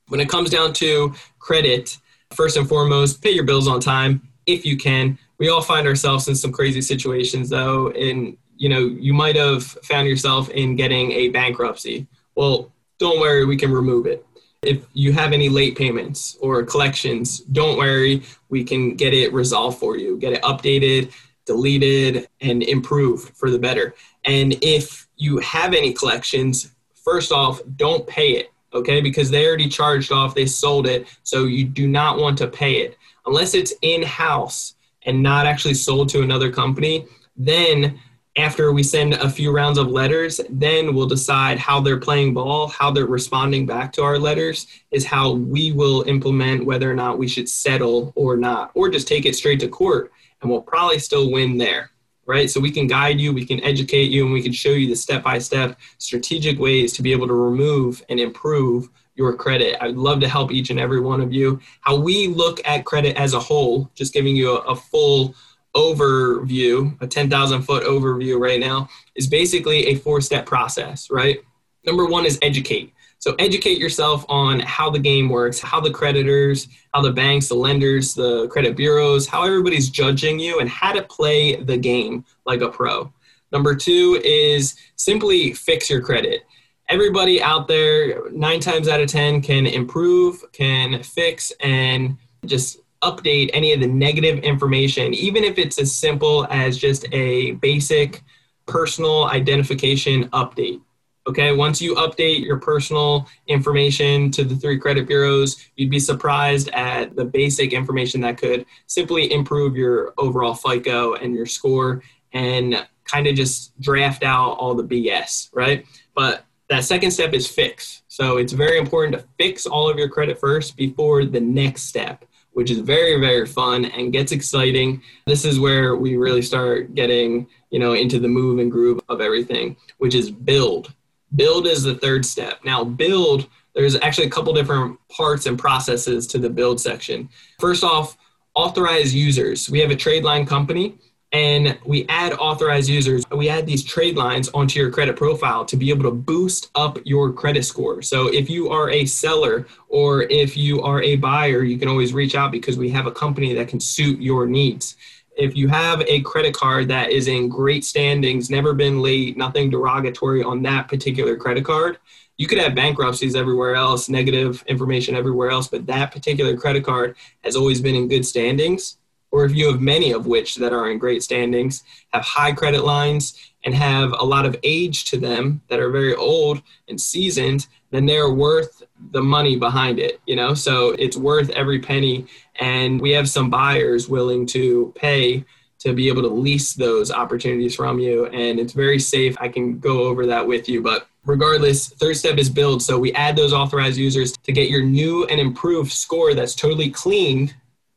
When 0.07 0.19
it 0.19 0.29
comes 0.29 0.49
down 0.49 0.73
to 0.73 1.13
credit, 1.39 1.97
first 2.31 2.55
and 2.57 2.69
foremost, 2.69 3.21
pay 3.21 3.31
your 3.31 3.43
bills 3.43 3.67
on 3.67 3.79
time 3.79 4.21
if 4.45 4.65
you 4.65 4.77
can. 4.77 5.17
We 5.37 5.49
all 5.49 5.61
find 5.61 5.87
ourselves 5.87 6.27
in 6.27 6.35
some 6.35 6.51
crazy 6.51 6.81
situations 6.81 7.49
though, 7.49 7.89
and 7.91 8.37
you 8.57 8.69
know, 8.69 8.79
you 8.79 9.13
might 9.13 9.35
have 9.35 9.63
found 9.63 10.07
yourself 10.07 10.49
in 10.49 10.75
getting 10.75 11.11
a 11.11 11.29
bankruptcy. 11.29 12.07
Well, 12.35 12.71
don't 12.99 13.19
worry, 13.19 13.45
we 13.45 13.57
can 13.57 13.71
remove 13.71 14.05
it. 14.05 14.25
If 14.61 14.85
you 14.93 15.11
have 15.11 15.33
any 15.33 15.49
late 15.49 15.77
payments 15.77 16.37
or 16.39 16.63
collections, 16.63 17.39
don't 17.39 17.77
worry, 17.77 18.23
we 18.49 18.63
can 18.63 18.95
get 18.95 19.13
it 19.13 19.33
resolved 19.33 19.77
for 19.77 19.97
you, 19.97 20.17
get 20.17 20.33
it 20.33 20.41
updated, 20.41 21.11
deleted, 21.45 22.27
and 22.41 22.63
improved 22.63 23.35
for 23.37 23.51
the 23.51 23.59
better. 23.59 23.93
And 24.23 24.57
if 24.63 25.07
you 25.17 25.37
have 25.39 25.73
any 25.73 25.93
collections, 25.93 26.71
first 26.95 27.31
off, 27.31 27.61
don't 27.75 28.07
pay 28.07 28.31
it, 28.31 28.51
okay? 28.73 29.01
Because 29.01 29.29
they 29.29 29.45
already 29.45 29.69
charged 29.69 30.11
off, 30.11 30.33
they 30.33 30.45
sold 30.45 30.87
it, 30.87 31.07
so 31.23 31.43
you 31.43 31.65
do 31.65 31.87
not 31.87 32.17
want 32.17 32.37
to 32.39 32.47
pay 32.47 32.77
it 32.77 32.97
unless 33.25 33.53
it's 33.53 33.73
in 33.81 34.01
house 34.03 34.75
and 35.03 35.21
not 35.21 35.45
actually 35.45 35.73
sold 35.73 36.09
to 36.09 36.21
another 36.21 36.51
company, 36.51 37.05
then 37.35 37.99
after 38.37 38.73
we 38.73 38.83
send 38.83 39.13
a 39.13 39.29
few 39.29 39.51
rounds 39.51 39.77
of 39.77 39.87
letters, 39.87 40.41
then 40.49 40.93
we'll 40.93 41.07
decide 41.07 41.57
how 41.57 41.79
they're 41.79 41.99
playing 41.99 42.33
ball, 42.33 42.67
how 42.67 42.91
they're 42.91 43.05
responding 43.05 43.65
back 43.65 43.93
to 43.93 44.03
our 44.03 44.19
letters, 44.19 44.67
is 44.91 45.05
how 45.05 45.33
we 45.33 45.71
will 45.71 46.01
implement 46.03 46.65
whether 46.65 46.91
or 46.91 46.95
not 46.95 47.17
we 47.17 47.29
should 47.29 47.47
settle 47.47 48.11
or 48.15 48.35
not, 48.35 48.71
or 48.73 48.89
just 48.89 49.07
take 49.07 49.25
it 49.25 49.35
straight 49.35 49.59
to 49.61 49.69
court, 49.69 50.11
and 50.41 50.51
we'll 50.51 50.61
probably 50.61 50.99
still 50.99 51.31
win 51.31 51.57
there, 51.57 51.91
right? 52.25 52.49
So 52.49 52.59
we 52.59 52.71
can 52.71 52.87
guide 52.87 53.21
you, 53.21 53.31
we 53.31 53.45
can 53.45 53.63
educate 53.63 54.11
you, 54.11 54.25
and 54.25 54.33
we 54.33 54.43
can 54.43 54.51
show 54.51 54.71
you 54.71 54.89
the 54.89 54.97
step 54.97 55.23
by 55.23 55.39
step 55.39 55.79
strategic 55.97 56.59
ways 56.59 56.91
to 56.93 57.01
be 57.01 57.13
able 57.13 57.27
to 57.27 57.33
remove 57.33 58.03
and 58.09 58.19
improve 58.19 58.89
your 59.15 59.33
credit. 59.33 59.77
I'd 59.81 59.95
love 59.95 60.19
to 60.19 60.27
help 60.27 60.51
each 60.51 60.69
and 60.69 60.79
every 60.79 60.99
one 60.99 61.21
of 61.21 61.33
you. 61.33 61.59
How 61.81 61.95
we 61.95 62.27
look 62.27 62.65
at 62.67 62.85
credit 62.85 63.15
as 63.17 63.33
a 63.33 63.39
whole, 63.39 63.89
just 63.95 64.13
giving 64.13 64.35
you 64.35 64.57
a, 64.57 64.59
a 64.61 64.75
full 64.75 65.35
overview, 65.75 67.01
a 67.01 67.07
10,000 67.07 67.61
foot 67.61 67.83
overview 67.83 68.39
right 68.39 68.59
now, 68.59 68.89
is 69.15 69.27
basically 69.27 69.87
a 69.87 69.95
four 69.95 70.21
step 70.21 70.45
process, 70.45 71.09
right? 71.09 71.39
Number 71.85 72.05
one 72.05 72.25
is 72.25 72.39
educate. 72.41 72.93
So 73.19 73.35
educate 73.39 73.79
yourself 73.79 74.25
on 74.29 74.59
how 74.59 74.89
the 74.89 74.99
game 74.99 75.29
works, 75.29 75.59
how 75.59 75.79
the 75.79 75.89
creditors, 75.89 76.67
how 76.93 77.01
the 77.01 77.11
banks, 77.11 77.47
the 77.47 77.55
lenders, 77.55 78.13
the 78.13 78.47
credit 78.49 78.75
bureaus, 78.75 79.27
how 79.27 79.43
everybody's 79.43 79.89
judging 79.89 80.39
you, 80.39 80.59
and 80.59 80.69
how 80.69 80.91
to 80.91 81.01
play 81.03 81.55
the 81.55 81.77
game 81.77 82.25
like 82.45 82.61
a 82.61 82.69
pro. 82.69 83.11
Number 83.51 83.75
two 83.75 84.21
is 84.23 84.75
simply 84.95 85.53
fix 85.53 85.89
your 85.89 86.01
credit 86.01 86.43
everybody 86.89 87.41
out 87.41 87.67
there, 87.67 88.29
nine 88.31 88.59
times 88.59 88.87
out 88.87 89.01
of 89.01 89.07
10, 89.07 89.41
can 89.41 89.65
improve, 89.65 90.43
can 90.51 91.01
fix, 91.03 91.51
and 91.61 92.17
just 92.45 92.79
update 93.01 93.49
any 93.53 93.73
of 93.73 93.79
the 93.79 93.87
negative 93.87 94.39
information, 94.39 95.13
even 95.13 95.43
if 95.43 95.57
it's 95.57 95.79
as 95.79 95.95
simple 95.95 96.47
as 96.49 96.77
just 96.77 97.05
a 97.11 97.51
basic 97.53 98.23
personal 98.65 99.25
identification 99.25 100.27
update. 100.29 100.81
Okay, 101.27 101.53
once 101.53 101.81
you 101.81 101.95
update 101.95 102.45
your 102.45 102.59
personal 102.59 103.27
information 103.47 104.29
to 104.31 104.43
the 104.43 104.55
three 104.55 104.77
credit 104.77 105.07
bureaus, 105.07 105.69
you'd 105.75 105.89
be 105.89 105.99
surprised 105.99 106.69
at 106.69 107.15
the 107.15 107.25
basic 107.25 107.73
information 107.73 108.21
that 108.21 108.37
could 108.37 108.65
simply 108.85 109.33
improve 109.33 109.75
your 109.75 110.13
overall 110.19 110.53
FICO 110.53 111.15
and 111.15 111.33
your 111.33 111.47
score 111.47 112.03
and 112.33 112.85
kind 113.05 113.25
of 113.25 113.35
just 113.35 113.79
draft 113.79 114.23
out 114.23 114.51
all 114.51 114.75
the 114.75 114.83
BS, 114.83 115.49
right? 115.51 115.85
But 116.13 116.45
that 116.69 116.83
second 116.83 117.11
step 117.11 117.33
is 117.33 117.47
fix. 117.47 118.03
So 118.07 118.37
it's 118.37 118.53
very 118.53 118.77
important 118.77 119.15
to 119.17 119.27
fix 119.37 119.65
all 119.65 119.89
of 119.89 119.97
your 119.97 120.09
credit 120.09 120.39
first 120.39 120.75
before 120.75 121.25
the 121.25 121.39
next 121.39 121.83
step, 121.83 122.25
which 122.53 122.71
is 122.71 122.79
very, 122.79 123.19
very 123.19 123.45
fun 123.45 123.85
and 123.85 124.13
gets 124.13 124.31
exciting. 124.31 125.01
This 125.27 125.45
is 125.45 125.59
where 125.59 125.95
we 125.95 126.15
really 126.15 126.41
start 126.41 126.95
getting, 126.95 127.47
you 127.69 127.79
know, 127.79 127.93
into 127.93 128.19
the 128.19 128.27
move 128.27 128.59
and 128.59 128.71
groove 128.71 128.99
of 129.09 129.21
everything, 129.21 129.75
which 129.97 130.15
is 130.15 130.31
build. 130.31 130.93
Build 131.35 131.67
is 131.67 131.83
the 131.83 131.95
third 131.95 132.25
step. 132.25 132.59
Now, 132.63 132.83
build, 132.83 133.47
there's 133.75 133.95
actually 133.97 134.27
a 134.27 134.31
couple 134.31 134.53
different 134.53 134.97
parts 135.09 135.45
and 135.45 135.59
processes 135.59 136.25
to 136.27 136.39
the 136.39 136.49
build 136.49 136.79
section. 136.79 137.29
First 137.59 137.83
off, 137.83 138.17
authorize 138.55 139.13
users. 139.13 139.69
We 139.69 139.79
have 139.81 139.91
a 139.91 139.95
trade 139.95 140.23
line 140.23 140.45
company 140.45 140.97
and 141.35 141.77
we 141.83 142.05
add 142.07 142.31
authorized 142.33 142.87
users. 142.87 143.25
We 143.29 143.49
add 143.49 143.65
these 143.65 143.83
trade 143.83 144.15
lines 144.15 144.47
onto 144.53 144.79
your 144.79 144.89
credit 144.89 145.17
profile 145.17 145.65
to 145.65 145.75
be 145.75 145.89
able 145.89 146.03
to 146.03 146.11
boost 146.11 146.71
up 146.75 146.97
your 147.03 147.33
credit 147.33 147.65
score. 147.65 148.01
So 148.01 148.27
if 148.27 148.49
you 148.49 148.69
are 148.69 148.89
a 148.89 149.05
seller 149.05 149.67
or 149.89 150.23
if 150.23 150.55
you 150.55 150.81
are 150.81 151.01
a 151.01 151.17
buyer, 151.17 151.61
you 151.63 151.77
can 151.77 151.89
always 151.89 152.13
reach 152.13 152.35
out 152.35 152.53
because 152.53 152.77
we 152.77 152.89
have 152.91 153.05
a 153.05 153.11
company 153.11 153.53
that 153.53 153.67
can 153.67 153.81
suit 153.81 154.21
your 154.21 154.45
needs 154.45 154.95
if 155.37 155.53
you 155.53 155.67
have 155.67 156.01
a 156.07 156.21
credit 156.21 156.55
card 156.55 156.87
that 156.87 157.11
is 157.11 157.27
in 157.27 157.49
great 157.49 157.83
standings, 157.83 158.49
never 158.49 158.73
been 158.73 159.01
late, 159.01 159.35
nothing 159.35 159.69
derogatory 159.69 160.41
on 160.41 160.63
that 160.63 160.87
particular 160.87 161.35
credit 161.35 161.65
card, 161.65 161.97
you 162.37 162.47
could 162.47 162.57
have 162.57 162.73
bankruptcies 162.73 163.35
everywhere 163.35 163.75
else, 163.75 164.07
negative 164.07 164.63
information 164.67 165.13
everywhere 165.13 165.49
else, 165.49 165.67
but 165.67 165.85
that 165.87 166.13
particular 166.13 166.55
credit 166.55 166.85
card 166.85 167.17
has 167.43 167.57
always 167.57 167.81
been 167.81 167.95
in 167.95 168.07
good 168.07 168.25
standings. 168.25 168.97
Or 169.35 169.43
if 169.43 169.53
you 169.53 169.69
have 169.69 169.81
many 169.81 170.13
of 170.13 170.27
which 170.27 170.55
that 170.55 170.71
are 170.71 170.89
in 170.89 170.97
great 170.97 171.21
standings, 171.21 171.83
have 172.13 172.23
high 172.23 172.53
credit 172.53 172.85
lines, 172.85 173.37
and 173.65 173.75
have 173.75 174.13
a 174.13 174.23
lot 174.23 174.45
of 174.45 174.55
age 174.63 175.03
to 175.05 175.17
them 175.17 175.61
that 175.67 175.81
are 175.81 175.89
very 175.89 176.15
old 176.15 176.61
and 176.87 177.01
seasoned, 177.01 177.67
then 177.91 178.05
they're 178.05 178.29
worth 178.29 178.83
the 179.11 179.21
money 179.21 179.57
behind 179.57 179.99
it, 179.99 180.21
you 180.25 180.37
know? 180.37 180.53
So 180.53 180.91
it's 180.91 181.17
worth 181.17 181.49
every 181.49 181.79
penny. 181.79 182.27
And 182.61 183.01
we 183.01 183.11
have 183.11 183.27
some 183.27 183.49
buyers 183.49 184.07
willing 184.07 184.45
to 184.47 184.93
pay 184.95 185.43
to 185.79 185.91
be 185.91 186.07
able 186.07 186.21
to 186.21 186.29
lease 186.29 186.71
those 186.73 187.11
opportunities 187.11 187.75
from 187.75 187.99
you. 187.99 188.27
And 188.27 188.57
it's 188.57 188.71
very 188.71 188.99
safe. 188.99 189.35
I 189.41 189.49
can 189.49 189.79
go 189.79 190.03
over 190.03 190.25
that 190.27 190.47
with 190.47 190.69
you. 190.69 190.81
But 190.81 191.09
regardless, 191.25 191.89
third 191.89 192.15
step 192.15 192.37
is 192.37 192.49
build. 192.49 192.81
So 192.81 192.97
we 192.97 193.11
add 193.11 193.35
those 193.35 193.51
authorized 193.51 193.97
users 193.97 194.31
to 194.31 194.53
get 194.53 194.69
your 194.69 194.85
new 194.85 195.25
and 195.25 195.41
improved 195.41 195.91
score 195.91 196.33
that's 196.33 196.55
totally 196.55 196.89
cleaned 196.89 197.53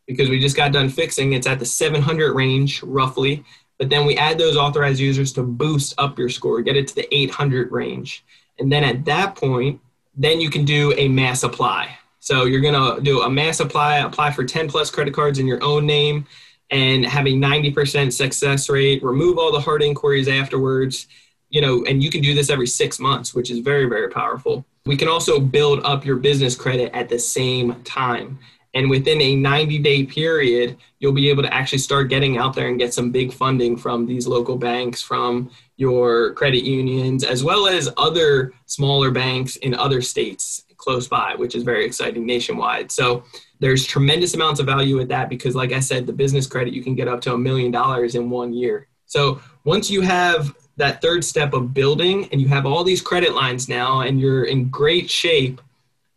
because 0.09 0.31
we 0.31 0.41
just 0.41 0.57
got 0.57 0.73
done 0.73 0.89
fixing. 0.89 1.35
It's 1.35 1.47
at 1.47 1.61
the 1.61 1.67
700 1.67 2.35
range 2.35 2.83
roughly. 2.83 3.45
But 3.79 3.91
then 3.91 4.07
we 4.07 4.17
add 4.17 4.39
those 4.39 4.57
authorized 4.57 4.99
users 4.99 5.33
to 5.35 5.45
boost 5.45 5.95
up 5.99 6.19
your 6.19 6.31
score, 6.31 6.63
get 6.63 6.77
it 6.77 6.89
to 6.89 6.95
the 6.97 7.15
800 7.15 7.71
range. 7.71 8.25
And 8.59 8.73
then 8.73 8.83
at 8.83 9.05
that 9.05 9.37
point, 9.37 9.81
then 10.17 10.41
you 10.41 10.51
can 10.51 10.65
do 10.65 10.93
a 10.97 11.07
mass 11.07 11.45
apply. 11.45 11.97
So 12.19 12.47
you're 12.47 12.61
gonna 12.61 13.01
do 13.01 13.23
a 13.23 13.31
mass 13.31 13.61
apply, 13.61 13.99
apply 13.99 14.33
for 14.33 14.45
10 14.45 14.69
plus 14.69 14.91
credit 14.91 15.15
cards 15.15 15.39
in 15.39 15.47
your 15.47 15.63
own 15.63 15.87
name 15.87 16.27
and 16.71 17.07
have 17.07 17.27
a 17.27 17.31
90% 17.31 18.13
success 18.13 18.69
rate, 18.69 19.03
remove 19.03 19.39
all 19.39 19.53
the 19.53 19.61
hard 19.61 19.83
inquiries 19.83 20.29
afterwards, 20.29 21.07
you 21.49 21.61
know, 21.61 21.85
and 21.85 22.03
you 22.03 22.11
can 22.11 22.21
do 22.21 22.35
this 22.35 22.51
every 22.51 22.67
six 22.67 22.99
months, 22.99 23.35
which 23.35 23.51
is 23.51 23.61
very, 23.61 23.87
very 23.87 24.11
powerful. 24.11 24.67
We 24.85 24.97
can 24.97 25.09
also 25.09 25.39
build 25.39 25.81
up 25.85 26.05
your 26.05 26.17
business 26.17 26.57
credit 26.57 26.95
at 26.95 27.09
the 27.09 27.19
same 27.19 27.83
time. 27.85 28.39
And 28.75 28.91
within 28.91 29.21
a 29.21 29.35
90 29.35 29.79
day 29.79 30.05
period, 30.05 30.77
you'll 30.99 31.13
be 31.13 31.31
able 31.31 31.43
to 31.43 31.53
actually 31.53 31.79
start 31.79 32.09
getting 32.09 32.37
out 32.37 32.55
there 32.55 32.69
and 32.69 32.79
get 32.79 32.93
some 32.93 33.11
big 33.11 33.33
funding 33.33 33.77
from 33.77 34.07
these 34.07 34.27
local 34.27 34.57
banks, 34.57 35.01
from 35.01 35.51
your 35.77 36.33
credit 36.35 36.65
unions, 36.65 37.25
as 37.25 37.43
well 37.43 37.67
as 37.67 37.89
other 37.97 38.53
smaller 38.67 39.11
banks 39.11 39.57
in 39.57 39.75
other 39.75 40.03
states 40.03 40.65
close 40.77 41.09
by, 41.09 41.35
which 41.35 41.55
is 41.55 41.63
very 41.65 41.85
exciting 41.85 42.25
nationwide. 42.25 42.91
So 42.93 43.25
there's 43.59 43.87
tremendous 43.87 44.35
amounts 44.35 44.61
of 44.61 44.67
value 44.67 44.97
with 44.97 45.09
that 45.09 45.29
because, 45.29 45.55
like 45.55 45.73
I 45.73 45.81
said, 45.81 46.07
the 46.07 46.13
business 46.13 46.47
credit, 46.47 46.73
you 46.73 46.83
can 46.83 46.95
get 46.95 47.09
up 47.09 47.21
to 47.23 47.35
a 47.35 47.39
million 47.39 47.71
dollars 47.71 48.15
in 48.15 48.31
one 48.31 48.53
year. 48.53 48.87
So 49.07 49.41
once 49.65 49.91
you 49.91 50.03
have 50.03 50.55
that 50.77 51.03
third 51.03 51.25
step 51.25 51.53
of 51.53 51.75
building 51.75 52.29
and 52.31 52.41
you 52.41 52.49
have 52.49 52.67
all 52.67 52.85
these 52.85 53.03
credit 53.03 53.35
lines 53.35 53.69
now 53.69 54.01
and 54.01 54.21
you're 54.21 54.45
in 54.45 54.69
great 54.69 55.11
shape, 55.11 55.61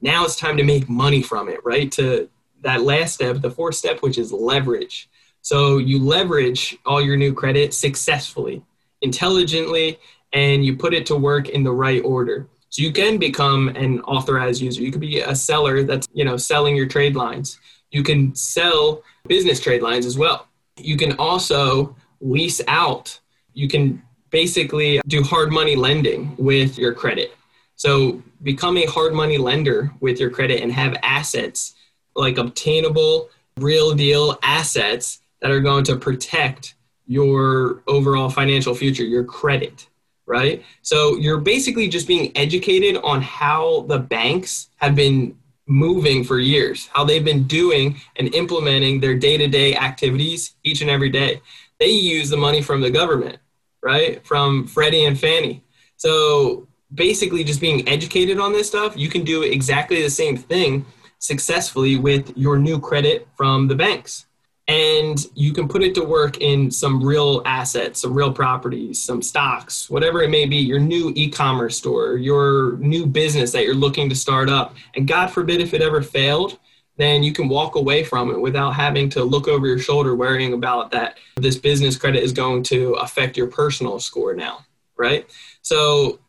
now 0.02 0.24
it's 0.26 0.36
time 0.36 0.58
to 0.58 0.64
make 0.64 0.88
money 0.88 1.22
from 1.22 1.50
it, 1.50 1.60
right? 1.64 1.92
To 1.94 2.30
that 2.62 2.82
last 2.82 3.15
step, 3.15 3.41
the 3.41 3.52
fourth 3.52 3.76
step, 3.76 4.02
which 4.02 4.17
is 4.17 4.32
leverage. 4.32 5.10
So 5.41 5.78
you 5.78 6.00
leverage 6.00 6.78
all 6.86 7.02
your 7.02 7.17
new 7.17 7.34
credit 7.34 7.74
successfully, 7.74 8.63
intelligently, 9.02 10.00
and 10.34 10.63
you 10.63 10.78
put 10.78 10.93
it 10.93 11.06
to 11.08 11.15
work 11.15 11.50
in 11.50 11.63
the 11.63 11.71
right 11.71 12.04
order. 12.04 12.47
So 12.69 12.82
you 12.82 12.93
can 12.93 13.17
become 13.17 13.69
an 13.69 14.00
authorized 14.02 14.62
user. 14.62 14.82
You 14.82 14.91
could 14.91 15.02
be 15.02 15.19
a 15.19 15.36
seller 15.36 15.84
that's, 15.84 16.08
you 16.13 16.24
know, 16.24 16.38
selling 16.38 16.76
your 16.76 16.88
trade 16.88 17.15
lines. 17.15 17.60
You 17.89 18.04
can 18.04 18.34
sell 18.34 19.04
business 19.28 19.60
trade 19.60 19.82
lines 19.82 20.06
as 20.06 20.17
well. 20.17 20.47
You 20.78 20.95
can 20.95 21.13
also 21.17 21.95
lease 22.21 22.62
out. 22.67 23.19
You 23.54 23.67
can 23.67 24.02
basically 24.30 25.02
do 25.08 25.21
hard 25.21 25.52
money 25.52 25.76
lending 25.76 26.34
with 26.38 26.78
your 26.78 26.93
credit. 26.93 27.36
So 27.76 28.24
become 28.43 28.78
a 28.78 28.86
hard 28.86 29.13
money 29.13 29.38
lender 29.38 29.91
with 30.00 30.19
your 30.19 30.30
credit 30.30 30.62
and 30.62 30.71
have 30.71 30.95
assets 31.04 31.74
like 32.15 32.38
obtainable, 32.38 33.30
real 33.58 33.93
deal 33.93 34.38
assets 34.43 35.21
that 35.41 35.52
are 35.52 35.60
going 35.60 35.84
to 35.86 35.95
protect 35.95 36.76
your 37.06 37.84
overall 37.88 38.30
financial 38.30 38.74
future, 38.74 39.04
your 39.04 39.24
credit, 39.24 39.88
right? 40.26 40.63
So 40.82 41.17
you're 41.17 41.39
basically 41.39 41.88
just 41.88 42.08
being 42.08 42.36
educated 42.38 43.02
on 43.04 43.21
how 43.21 43.82
the 43.88 44.00
banks 44.00 44.69
have 44.78 44.95
been 44.95 45.36
moving 45.67 46.24
for 46.24 46.39
years, 46.39 46.88
how 46.93 47.04
they've 47.04 47.24
been 47.24 47.43
doing 47.43 48.00
and 48.17 48.34
implementing 48.36 49.00
their 49.00 49.15
day 49.15 49.38
to 49.38 49.47
day 49.47 49.76
activities 49.76 50.56
each 50.63 50.82
and 50.82 50.89
every 50.89 51.10
day. 51.10 51.41
They 51.80 51.89
use 51.89 52.30
the 52.30 52.38
money 52.38 52.62
from 52.62 52.82
the 52.82 52.91
government, 52.91 53.39
right? 53.82 54.26
From 54.26 54.67
Freddie 54.67 55.06
and 55.06 55.19
Fannie. 55.19 55.63
So 55.97 56.67
basically, 56.93 57.43
just 57.43 57.62
being 57.62 57.88
educated 57.88 58.39
on 58.39 58.54
this 58.54 58.67
stuff, 58.67 58.97
you 58.97 59.10
can 59.10 59.24
do 59.24 59.43
exactly 59.43 60.02
the 60.02 60.10
same 60.10 60.38
thing 60.38 60.86
successfully 61.22 61.98
with 61.98 62.36
your 62.36 62.58
new 62.58 62.80
credit 62.80 63.28
from 63.38 63.68
the 63.68 63.76
banks. 63.76 64.26
And 64.68 65.24
you 65.36 65.54
can 65.54 65.68
put 65.68 65.84
it 65.84 65.94
to 65.96 66.04
work 66.04 66.40
in 66.40 66.72
some 66.72 67.04
real 67.04 67.42
assets, 67.46 68.02
some 68.02 68.14
real 68.14 68.32
properties, 68.34 69.02
some 69.02 69.22
stocks, 69.22 69.90
whatever 69.90 70.22
it 70.24 70.30
may 70.30 70.46
be, 70.46 70.58
your 70.58 70.80
new 70.80 71.12
e 71.16 71.30
commerce 71.30 71.78
store, 71.78 72.18
your 72.18 72.78
new 72.78 73.06
business 73.06 73.52
that 73.52 73.64
you're 73.66 73.76
looking 73.76 74.10
to 74.10 74.16
start 74.16 74.50
up. 74.50 74.76
And 74.96 75.08
God 75.08 75.28
forbid 75.28 75.62
if 75.62 75.74
it 75.74 75.82
ever 75.82 76.02
failed, 76.02 76.58
then 76.98 77.24
you 77.24 77.34
can 77.34 77.50
walk 77.50 77.76
away 77.76 78.04
from 78.04 78.32
it 78.32 78.40
without 78.40 78.72
having 78.72 79.10
to 79.10 79.24
look 79.24 79.48
over 79.48 79.68
your 79.68 79.80
shoulder 79.80 80.16
worrying 80.16 80.54
about 80.54 80.92
that 80.92 81.18
this 81.38 81.58
business 81.58 81.98
credit 81.98 82.24
is 82.24 82.34
going 82.34 82.64
to 82.64 82.94
affect 82.94 83.38
your 83.38 83.48
personal 83.48 84.00
score 84.00 84.34
now, 84.34 84.66
right? 84.98 85.30
So 85.62 86.20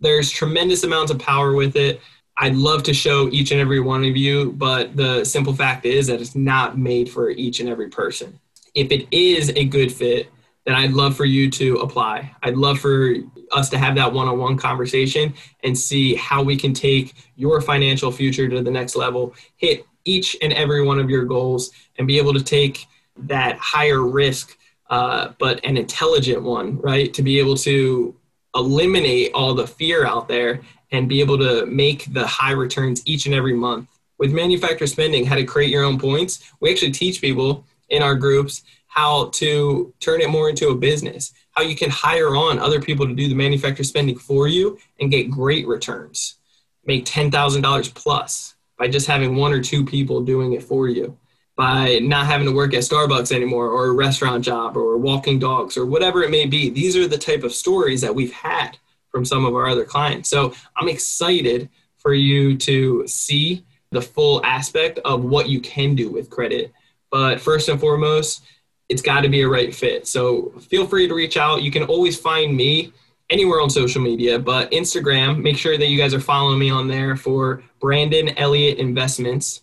there's 0.00 0.30
tremendous 0.30 0.84
amounts 0.84 1.10
of 1.10 1.18
power 1.18 1.54
with 1.54 1.76
it. 1.76 2.00
I'd 2.40 2.54
love 2.54 2.84
to 2.84 2.94
show 2.94 3.28
each 3.30 3.50
and 3.50 3.60
every 3.60 3.80
one 3.80 4.04
of 4.04 4.16
you, 4.16 4.52
but 4.52 4.96
the 4.96 5.24
simple 5.24 5.52
fact 5.52 5.84
is 5.84 6.06
that 6.06 6.20
it's 6.20 6.36
not 6.36 6.78
made 6.78 7.10
for 7.10 7.30
each 7.30 7.58
and 7.58 7.68
every 7.68 7.88
person. 7.88 8.38
If 8.74 8.92
it 8.92 9.08
is 9.10 9.50
a 9.56 9.64
good 9.64 9.90
fit, 9.90 10.28
then 10.64 10.76
I'd 10.76 10.92
love 10.92 11.16
for 11.16 11.24
you 11.24 11.50
to 11.50 11.76
apply. 11.76 12.30
I'd 12.42 12.56
love 12.56 12.78
for 12.78 13.14
us 13.52 13.70
to 13.70 13.78
have 13.78 13.96
that 13.96 14.12
one 14.12 14.28
on 14.28 14.38
one 14.38 14.56
conversation 14.56 15.34
and 15.64 15.76
see 15.76 16.14
how 16.14 16.42
we 16.42 16.56
can 16.56 16.72
take 16.72 17.14
your 17.34 17.60
financial 17.60 18.12
future 18.12 18.48
to 18.48 18.62
the 18.62 18.70
next 18.70 18.94
level, 18.94 19.34
hit 19.56 19.84
each 20.04 20.36
and 20.40 20.52
every 20.52 20.82
one 20.82 21.00
of 21.00 21.10
your 21.10 21.24
goals, 21.24 21.70
and 21.98 22.06
be 22.06 22.18
able 22.18 22.34
to 22.34 22.42
take 22.42 22.86
that 23.16 23.58
higher 23.58 24.02
risk, 24.02 24.56
uh, 24.90 25.32
but 25.38 25.64
an 25.64 25.76
intelligent 25.76 26.42
one, 26.42 26.78
right? 26.78 27.12
To 27.14 27.22
be 27.22 27.38
able 27.40 27.56
to 27.56 28.14
eliminate 28.54 29.32
all 29.34 29.54
the 29.54 29.66
fear 29.66 30.06
out 30.06 30.28
there 30.28 30.60
and 30.90 31.08
be 31.08 31.20
able 31.20 31.38
to 31.38 31.66
make 31.66 32.12
the 32.12 32.26
high 32.26 32.52
returns 32.52 33.02
each 33.06 33.26
and 33.26 33.34
every 33.34 33.54
month. 33.54 33.88
With 34.18 34.32
manufacturer 34.32 34.86
spending, 34.86 35.24
how 35.24 35.36
to 35.36 35.44
create 35.44 35.70
your 35.70 35.84
own 35.84 35.98
points, 35.98 36.52
we 36.60 36.70
actually 36.70 36.92
teach 36.92 37.20
people 37.20 37.64
in 37.88 38.02
our 38.02 38.14
groups 38.14 38.62
how 38.86 39.26
to 39.26 39.92
turn 40.00 40.20
it 40.20 40.30
more 40.30 40.48
into 40.48 40.68
a 40.68 40.74
business, 40.74 41.32
how 41.52 41.62
you 41.62 41.76
can 41.76 41.90
hire 41.90 42.34
on 42.34 42.58
other 42.58 42.80
people 42.80 43.06
to 43.06 43.14
do 43.14 43.28
the 43.28 43.34
manufacturer 43.34 43.84
spending 43.84 44.18
for 44.18 44.48
you 44.48 44.78
and 44.98 45.10
get 45.10 45.30
great 45.30 45.68
returns. 45.68 46.36
Make 46.84 47.04
$10,000 47.04 47.94
plus 47.94 48.54
by 48.78 48.88
just 48.88 49.06
having 49.06 49.36
one 49.36 49.52
or 49.52 49.62
two 49.62 49.84
people 49.84 50.22
doing 50.22 50.52
it 50.54 50.62
for 50.62 50.88
you, 50.88 51.16
by 51.54 51.98
not 52.02 52.26
having 52.26 52.46
to 52.46 52.52
work 52.52 52.74
at 52.74 52.82
Starbucks 52.82 53.30
anymore 53.30 53.68
or 53.68 53.86
a 53.86 53.92
restaurant 53.92 54.44
job 54.44 54.76
or 54.76 54.96
walking 54.96 55.38
dogs 55.38 55.76
or 55.76 55.84
whatever 55.84 56.22
it 56.22 56.30
may 56.30 56.46
be. 56.46 56.70
These 56.70 56.96
are 56.96 57.06
the 57.06 57.18
type 57.18 57.44
of 57.44 57.52
stories 57.52 58.00
that 58.00 58.14
we've 58.14 58.32
had 58.32 58.78
from 59.10 59.24
some 59.24 59.44
of 59.44 59.54
our 59.54 59.68
other 59.68 59.84
clients. 59.84 60.30
So 60.30 60.54
I'm 60.76 60.88
excited 60.88 61.68
for 61.96 62.14
you 62.14 62.56
to 62.58 63.06
see 63.06 63.64
the 63.90 64.02
full 64.02 64.44
aspect 64.44 64.98
of 65.04 65.24
what 65.24 65.48
you 65.48 65.60
can 65.60 65.94
do 65.94 66.10
with 66.10 66.30
credit. 66.30 66.72
But 67.10 67.40
first 67.40 67.68
and 67.68 67.80
foremost, 67.80 68.44
it's 68.88 69.02
got 69.02 69.22
to 69.22 69.28
be 69.28 69.42
a 69.42 69.48
right 69.48 69.74
fit. 69.74 70.06
So 70.06 70.52
feel 70.60 70.86
free 70.86 71.08
to 71.08 71.14
reach 71.14 71.36
out. 71.36 71.62
You 71.62 71.70
can 71.70 71.82
always 71.84 72.18
find 72.18 72.56
me 72.56 72.92
anywhere 73.30 73.60
on 73.60 73.68
social 73.68 74.00
media, 74.00 74.38
but 74.38 74.70
Instagram, 74.70 75.42
make 75.42 75.58
sure 75.58 75.76
that 75.76 75.88
you 75.88 75.98
guys 75.98 76.14
are 76.14 76.20
following 76.20 76.58
me 76.58 76.70
on 76.70 76.88
there 76.88 77.14
for 77.16 77.62
Brandon 77.80 78.30
Elliott 78.38 78.78
Investments. 78.78 79.60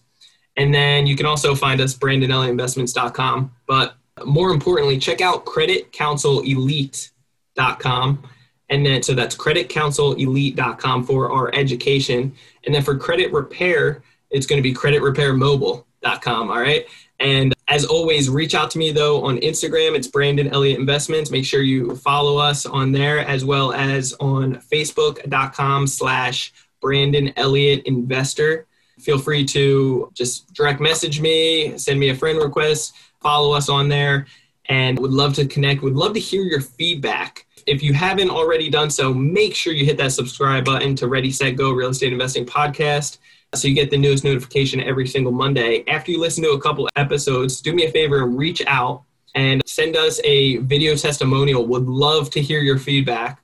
And 0.58 0.72
then 0.74 1.08
you 1.08 1.16
can 1.16 1.26
also 1.26 1.56
find 1.56 1.82
us 1.82 1.98
brandonelliottinvestments.com. 1.98 3.52
But 3.68 3.96
more 4.24 4.52
importantly, 4.52 4.98
check 4.98 5.20
out 5.22 5.46
creditcounselelite.com. 5.46 8.30
And 8.70 8.86
then, 8.86 9.04
so 9.04 9.14
that's 9.14 9.36
creditcounselelite.com 9.36 11.04
for 11.06 11.32
our 11.32 11.54
education. 11.54 12.34
And 12.66 12.74
then 12.74 12.82
for 12.82 12.98
credit 12.98 13.32
repair, 13.32 14.04
it's 14.32 14.48
going 14.48 14.62
to 14.62 14.64
be 14.64 14.74
creditrepairmobile.com. 14.74 16.50
All 16.50 16.60
right. 16.60 16.86
And 17.20 17.54
as 17.68 17.86
always, 17.86 18.30
reach 18.30 18.54
out 18.54 18.70
to 18.72 18.78
me 18.78 18.92
though 18.92 19.24
on 19.24 19.38
Instagram. 19.38 19.96
It's 19.96 20.08
Brandon 20.08 20.48
Elliott 20.50 20.80
Investments. 20.80 21.32
Make 21.32 21.46
sure 21.46 21.62
you 21.62 21.96
follow 21.96 22.38
us 22.38 22.66
on 22.66 22.92
there 22.92 23.20
as 23.20 23.46
well 23.46 23.72
as 23.74 24.14
on 24.20 24.56
Facebook.com 24.56 25.88
slash 25.88 26.54
Brandon 26.82 27.32
Elliott 27.38 27.84
Investor. 27.86 28.68
Feel 29.00 29.18
free 29.18 29.46
to 29.46 30.12
just 30.14 30.54
direct 30.54 30.80
message 30.80 31.20
me, 31.20 31.78
send 31.78 32.00
me 32.00 32.10
a 32.10 32.16
friend 32.16 32.38
request, 32.38 32.94
follow 33.22 33.54
us 33.54 33.70
on 33.70 33.90
there, 33.90 34.28
and 34.66 35.00
would 35.00 35.12
love 35.12 35.34
to 35.36 35.46
connect. 35.46 35.82
Would 35.84 35.96
love 35.96 36.14
to 36.14 36.20
hear 36.20 36.44
your 36.44 36.62
feedback. 36.62 37.45
If 37.66 37.82
you 37.82 37.94
haven't 37.94 38.30
already 38.30 38.70
done 38.70 38.90
so, 38.90 39.14
make 39.14 39.56
sure 39.56 39.74
you 39.74 39.86
hit 39.86 39.98
that 39.98 40.12
subscribe 40.12 40.66
button 40.66 40.96
to 40.98 41.08
Ready, 41.08 41.32
Set, 41.32 41.56
Go 41.56 41.72
Real 41.72 41.90
Estate 41.90 42.14
Investing 42.14 42.46
Podcast 42.46 43.18
so 43.56 43.68
you 43.68 43.74
get 43.74 43.90
the 43.90 43.98
newest 43.98 44.24
notification 44.24 44.82
every 44.82 45.08
single 45.08 45.32
Monday. 45.32 45.84
After 45.88 46.12
you 46.12 46.20
listen 46.20 46.44
to 46.44 46.52
a 46.52 46.62
couple 46.62 46.88
episodes, 46.96 47.62
do 47.62 47.74
me 47.74 47.86
a 47.86 47.92
favor 47.92 48.24
and 48.24 48.38
reach 48.38 48.62
out 48.68 49.04
and 49.34 49.62
send 49.66 49.96
us 49.96 50.20
a 50.24 50.58
video 50.58 50.96
testimonial. 50.96 51.66
Would 51.66 51.88
love 51.88 52.30
to 52.32 52.42
hear 52.42 52.60
your 52.60 52.78
feedback 52.78 53.42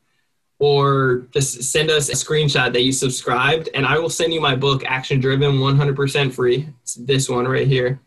or 0.59 1.27
just 1.33 1.63
send 1.63 1.89
us 1.89 2.09
a 2.09 2.13
screenshot 2.13 2.71
that 2.73 2.83
you 2.83 2.91
subscribed 2.91 3.69
and 3.73 3.85
I 3.85 3.97
will 3.97 4.09
send 4.09 4.33
you 4.33 4.41
my 4.41 4.55
book 4.55 4.83
Action 4.85 5.19
Driven 5.19 5.53
100% 5.53 6.33
free. 6.33 6.67
It's 6.83 6.95
this 6.95 7.29
one 7.29 7.47
right 7.47 7.67
here. 7.67 7.99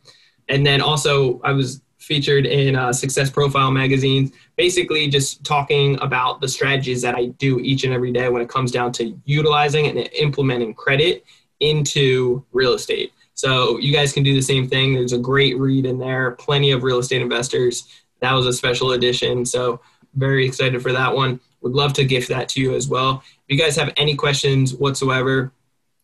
And 0.49 0.65
then 0.65 0.81
also 0.81 1.41
I 1.43 1.53
was 1.53 1.81
featured 2.05 2.47
in 2.47 2.77
uh, 2.77 2.93
Success 2.93 3.31
Profile 3.31 3.71
magazine, 3.71 4.33
basically 4.57 5.09
just 5.09 5.43
talking 5.43 5.99
about 6.01 6.41
the 6.41 6.49
strategies 6.49 7.03
that 7.03 7.15
I 7.15 7.27
do 7.27 7.59
each 7.61 7.85
and 7.85 7.93
every 7.93 8.13
day 8.13 8.29
when 8.29 8.43
it 8.43 8.49
comes 8.49 8.71
down 8.71 8.93
to 8.93 9.19
utilizing 9.25 9.87
and 9.87 9.99
implementing 10.19 10.75
credit 10.75 11.25
into 11.61 12.45
real 12.53 12.75
estate. 12.75 13.13
So 13.35 13.79
you 13.79 13.93
guys 13.93 14.13
can 14.13 14.23
do 14.23 14.35
the 14.35 14.43
same 14.43 14.69
thing. 14.69 14.95
There's 14.95 15.13
a 15.13 15.19
great 15.19 15.59
read 15.59 15.87
in 15.87 15.99
there, 15.99 16.33
plenty 16.33 16.71
of 16.73 16.83
real 16.83 16.99
estate 16.99 17.23
investors. 17.23 17.89
That 18.21 18.33
was 18.33 18.47
a 18.47 18.53
special 18.53 18.93
edition. 18.93 19.45
So 19.45 19.81
very 20.15 20.47
excited 20.47 20.83
for 20.83 20.93
that 20.93 21.15
one. 21.15 21.41
Would 21.63 21.73
love 21.73 21.95
to 21.95 22.05
gift 22.05 22.29
that 22.29 22.49
to 22.51 22.61
you 22.61 22.75
as 22.75 22.87
well. 22.87 23.23
If 23.25 23.57
you 23.57 23.59
guys 23.59 23.77
have 23.77 23.93
any 23.97 24.15
questions 24.15 24.75
whatsoever, 24.75 25.53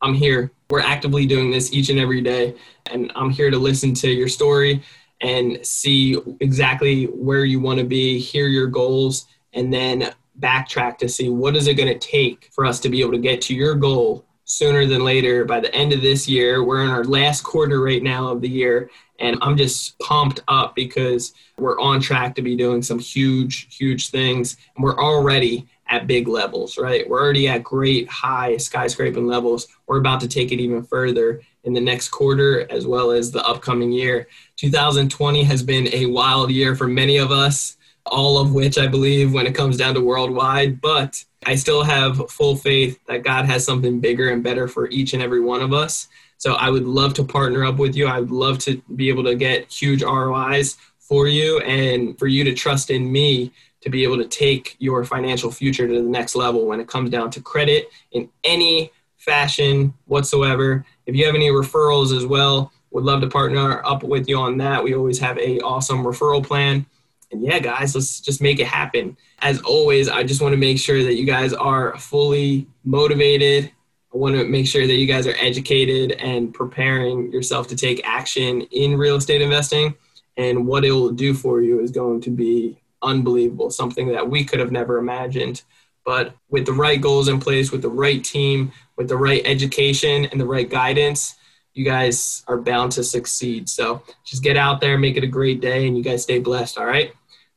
I'm 0.03 0.15
here. 0.15 0.51
We're 0.71 0.81
actively 0.81 1.27
doing 1.27 1.51
this 1.51 1.73
each 1.73 1.91
and 1.91 1.99
every 1.99 2.23
day, 2.23 2.55
and 2.91 3.13
I'm 3.15 3.29
here 3.29 3.51
to 3.51 3.59
listen 3.59 3.93
to 3.95 4.09
your 4.09 4.29
story 4.29 4.83
and 5.21 5.65
see 5.65 6.17
exactly 6.41 7.05
where 7.05 7.45
you 7.45 7.61
want 7.61 7.79
to 7.79 7.85
be, 7.85 8.19
hear 8.19 8.47
your 8.47 8.67
goals, 8.67 9.27
and 9.53 9.73
then 9.73 10.13
backtrack 10.39 10.99
to 10.99 11.09
see 11.09 11.29
what 11.29 11.57
is 11.57 11.67
it 11.67 11.75
going 11.75 11.93
to 11.93 11.99
take 11.99 12.49
for 12.53 12.65
us 12.65 12.81
to 12.81 12.89
be 12.89 13.01
able 13.01 13.13
to 13.13 13.19
get 13.19 13.41
to 13.43 13.55
your 13.55 13.75
goal 13.75 14.25
sooner 14.45 14.85
than 14.85 15.05
later 15.05 15.45
by 15.45 15.61
the 15.61 15.73
end 15.75 15.93
of 15.93 16.03
this 16.03 16.29
year. 16.29 16.65
We're 16.65 16.83
in 16.83 16.91
our 16.91 17.05
last 17.05 17.43
quarter 17.43 17.81
right 17.81 18.03
now 18.03 18.29
of 18.29 18.41
the 18.41 18.49
year, 18.49 18.91
and 19.21 19.37
I'm 19.43 19.57
just 19.57 19.99
pumped 19.99 20.41
up 20.49 20.75
because 20.75 21.35
we're 21.59 21.79
on 21.79 22.01
track 22.01 22.35
to 22.35 22.43
be 22.43 22.57
doing 22.57 22.83
some 22.83 22.99
huge, 22.99 23.77
huge 23.77 24.09
things. 24.11 24.57
And 24.75 24.83
we're 24.83 24.99
already 24.99 25.69
at 25.89 26.07
big 26.07 26.27
levels, 26.27 26.79
right? 26.79 27.09
We're 27.09 27.21
already 27.21 27.49
at 27.49 27.63
great 27.63 28.09
high 28.09 28.55
skyscraping 28.55 29.27
levels. 29.27 29.69
We're 29.87 29.99
about 29.99 30.21
to 30.21 30.29
take 30.29 30.53
it 30.53 30.61
even 30.61 30.83
further 30.83 31.43
in 31.65 31.73
the 31.73 31.81
next 31.81 32.09
quarter 32.09 32.71
as 32.71 32.87
well 32.87 33.11
as 33.11 33.31
the 33.31 33.45
upcoming 33.47 33.93
year. 33.93 34.27
2020 34.57 35.43
has 35.45 35.63
been 35.63 35.89
a 35.93 36.07
wild 36.07 36.51
year 36.51 36.75
for 36.75 36.87
many 36.87 37.19
of 37.19 37.31
us, 37.31 37.77
all 38.07 38.39
of 38.39 38.55
which 38.55 38.79
I 38.79 38.87
believe 38.87 39.33
when 39.33 39.47
it 39.47 39.55
comes 39.55 39.77
down 39.77 39.95
to 39.95 40.01
worldwide, 40.01 40.81
but 40.81 41.23
I 41.47 41.55
still 41.55 41.83
have 41.83 42.31
full 42.31 42.57
faith 42.57 42.99
that 43.07 43.25
God 43.25 43.47
has 43.47 43.65
something 43.65 44.01
bigger 44.01 44.31
and 44.31 44.43
better 44.43 44.69
for 44.69 44.89
each 44.89 45.15
and 45.15 45.23
every 45.23 45.41
one 45.41 45.63
of 45.63 45.73
us. 45.73 46.09
So 46.39 46.55
I 46.55 46.71
would 46.71 46.85
love 46.85 47.15
to 47.15 47.25
partner 47.25 47.65
up 47.65 47.77
with 47.77 47.95
you. 47.95 48.07
I 48.07 48.21
would 48.21 48.31
love 48.31 48.59
to 48.61 48.83
be 48.97 49.09
able 49.09 49.25
to 49.25 49.35
get 49.35 49.71
huge 49.71 50.03
ROIs 50.03 50.77
for 50.99 51.29
you 51.29 51.61
and 51.61 52.19
for 52.19 52.27
you 52.27 52.45
to 52.45 52.55
trust 52.55 52.91
in 52.91 53.11
me 53.11 53.53
to 53.81 53.91
be 53.91 54.05
able 54.05 54.19
to 54.19 54.27
take 54.27 54.77
your 54.79 55.05
financial 55.05 55.51
future 55.51 55.87
to 55.89 55.95
the 55.95 56.09
next 56.09 56.35
level 56.35 56.67
when 56.67 56.81
it 56.81 56.89
comes 56.89 57.11
down 57.11 57.31
to 57.31 57.41
credit 57.41 57.89
in 58.13 58.29
any 58.45 58.91
fashion 59.17 59.95
whatsoever. 60.07 60.85
If 61.11 61.17
you 61.17 61.27
have 61.27 61.35
any 61.35 61.49
referrals 61.49 62.17
as 62.17 62.25
well, 62.25 62.71
would 62.93 63.03
love 63.03 63.21
to 63.23 63.27
partner 63.27 63.85
up 63.85 64.05
with 64.05 64.29
you 64.29 64.39
on 64.39 64.59
that. 64.59 64.85
We 64.85 64.95
always 64.95 65.19
have 65.19 65.37
a 65.39 65.59
awesome 65.59 66.05
referral 66.05 66.47
plan. 66.47 66.87
And 67.33 67.43
yeah, 67.43 67.59
guys, 67.59 67.97
let's 67.97 68.21
just 68.21 68.41
make 68.41 68.61
it 68.61 68.69
happen. 68.69 69.17
As 69.41 69.61
always, 69.63 70.09
I 70.09 70.23
just 70.23 70.41
want 70.41 70.53
to 70.53 70.57
make 70.57 70.79
sure 70.79 71.03
that 71.03 71.17
you 71.17 71.27
guys 71.27 71.53
are 71.53 71.99
fully 71.99 72.69
motivated. 72.85 73.73
I 74.15 74.19
want 74.19 74.37
to 74.37 74.45
make 74.45 74.69
sure 74.69 74.87
that 74.87 74.95
you 74.95 75.07
guys 75.07 75.27
are 75.27 75.35
educated 75.41 76.13
and 76.13 76.55
preparing 76.55 77.33
yourself 77.33 77.67
to 77.69 77.77
take 77.77 78.07
action 78.07 78.61
in 78.71 78.97
real 78.97 79.17
estate 79.17 79.43
investing. 79.43 79.97
And 80.37 80.65
what 80.65 80.85
it 80.85 80.93
will 80.93 81.11
do 81.11 81.35
for 81.35 81.61
you 81.61 81.81
is 81.81 81.91
going 81.91 82.21
to 82.21 82.31
be 82.31 82.81
unbelievable, 83.03 83.71
something 83.71 84.13
that 84.13 84.31
we 84.31 84.45
could 84.45 84.61
have 84.61 84.71
never 84.71 84.99
imagined. 84.99 85.65
But 86.07 86.37
with 86.51 86.67
the 86.67 86.73
right 86.73 87.01
goals 87.01 87.27
in 87.27 87.41
place, 87.41 87.73
with 87.73 87.83
the 87.83 87.89
right 87.89 88.23
team, 88.23 88.71
with 89.01 89.09
the 89.09 89.17
right 89.17 89.41
education 89.47 90.27
and 90.27 90.39
the 90.39 90.45
right 90.45 90.69
guidance, 90.69 91.37
you 91.73 91.87
guys 91.87 92.45
are 92.49 92.59
bound 92.59 92.93
to 92.93 93.03
succeed. 93.03 93.67
So 93.67 94.03
just 94.27 94.43
get 94.43 94.59
out 94.59 94.83
there, 94.83 94.99
make 94.99 95.17
it 95.17 95.25
a 95.25 95.27
great 95.27 95.63
day, 95.63 95.89
and 95.89 95.97
you 95.97 96.05
guys 96.05 96.23
stay 96.23 96.39
blessed. 96.39 96.77
All 96.77 96.85
right. 96.85 97.11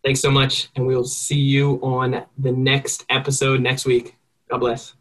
Thanks 0.05 0.21
so 0.21 0.31
much. 0.31 0.69
And 0.77 0.87
we'll 0.87 1.03
see 1.03 1.37
you 1.37 1.81
on 1.83 2.23
the 2.37 2.53
next 2.53 3.03
episode 3.09 3.59
next 3.59 3.85
week. 3.85 4.15
God 4.49 4.59
bless. 4.59 4.93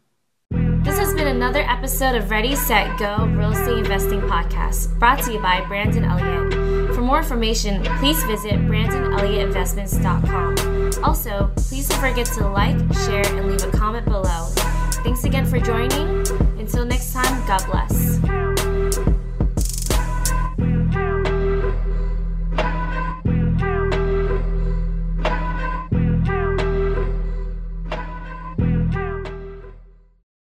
This 0.51 0.99
has 0.99 1.13
been 1.13 1.27
another 1.27 1.61
episode 1.61 2.15
of 2.15 2.29
Ready, 2.29 2.57
Set, 2.57 2.99
Go 2.99 3.25
Real 3.27 3.53
Estate 3.53 3.77
Investing 3.77 4.19
Podcast 4.19 4.99
brought 4.99 5.23
to 5.23 5.31
you 5.31 5.39
by 5.39 5.63
Brandon 5.65 6.03
Elliott. 6.03 6.93
For 6.93 6.99
more 6.99 7.19
information, 7.19 7.81
please 7.99 8.21
visit 8.25 8.55
BrandonElliottInvestments.com. 8.55 11.05
Also, 11.05 11.53
please 11.55 11.87
don't 11.87 12.01
forget 12.01 12.25
to 12.25 12.49
like, 12.49 12.75
share, 13.05 13.25
and 13.27 13.49
leave 13.49 13.63
a 13.63 13.71
comment 13.71 14.05
below. 14.05 14.49
Thanks 15.03 15.25
again 15.25 15.45
for 15.45 15.59
joining. 15.59 16.25
Until 16.59 16.85
next 16.85 17.11
time, 17.13 17.45
God 17.45 17.65
bless. 17.69 18.52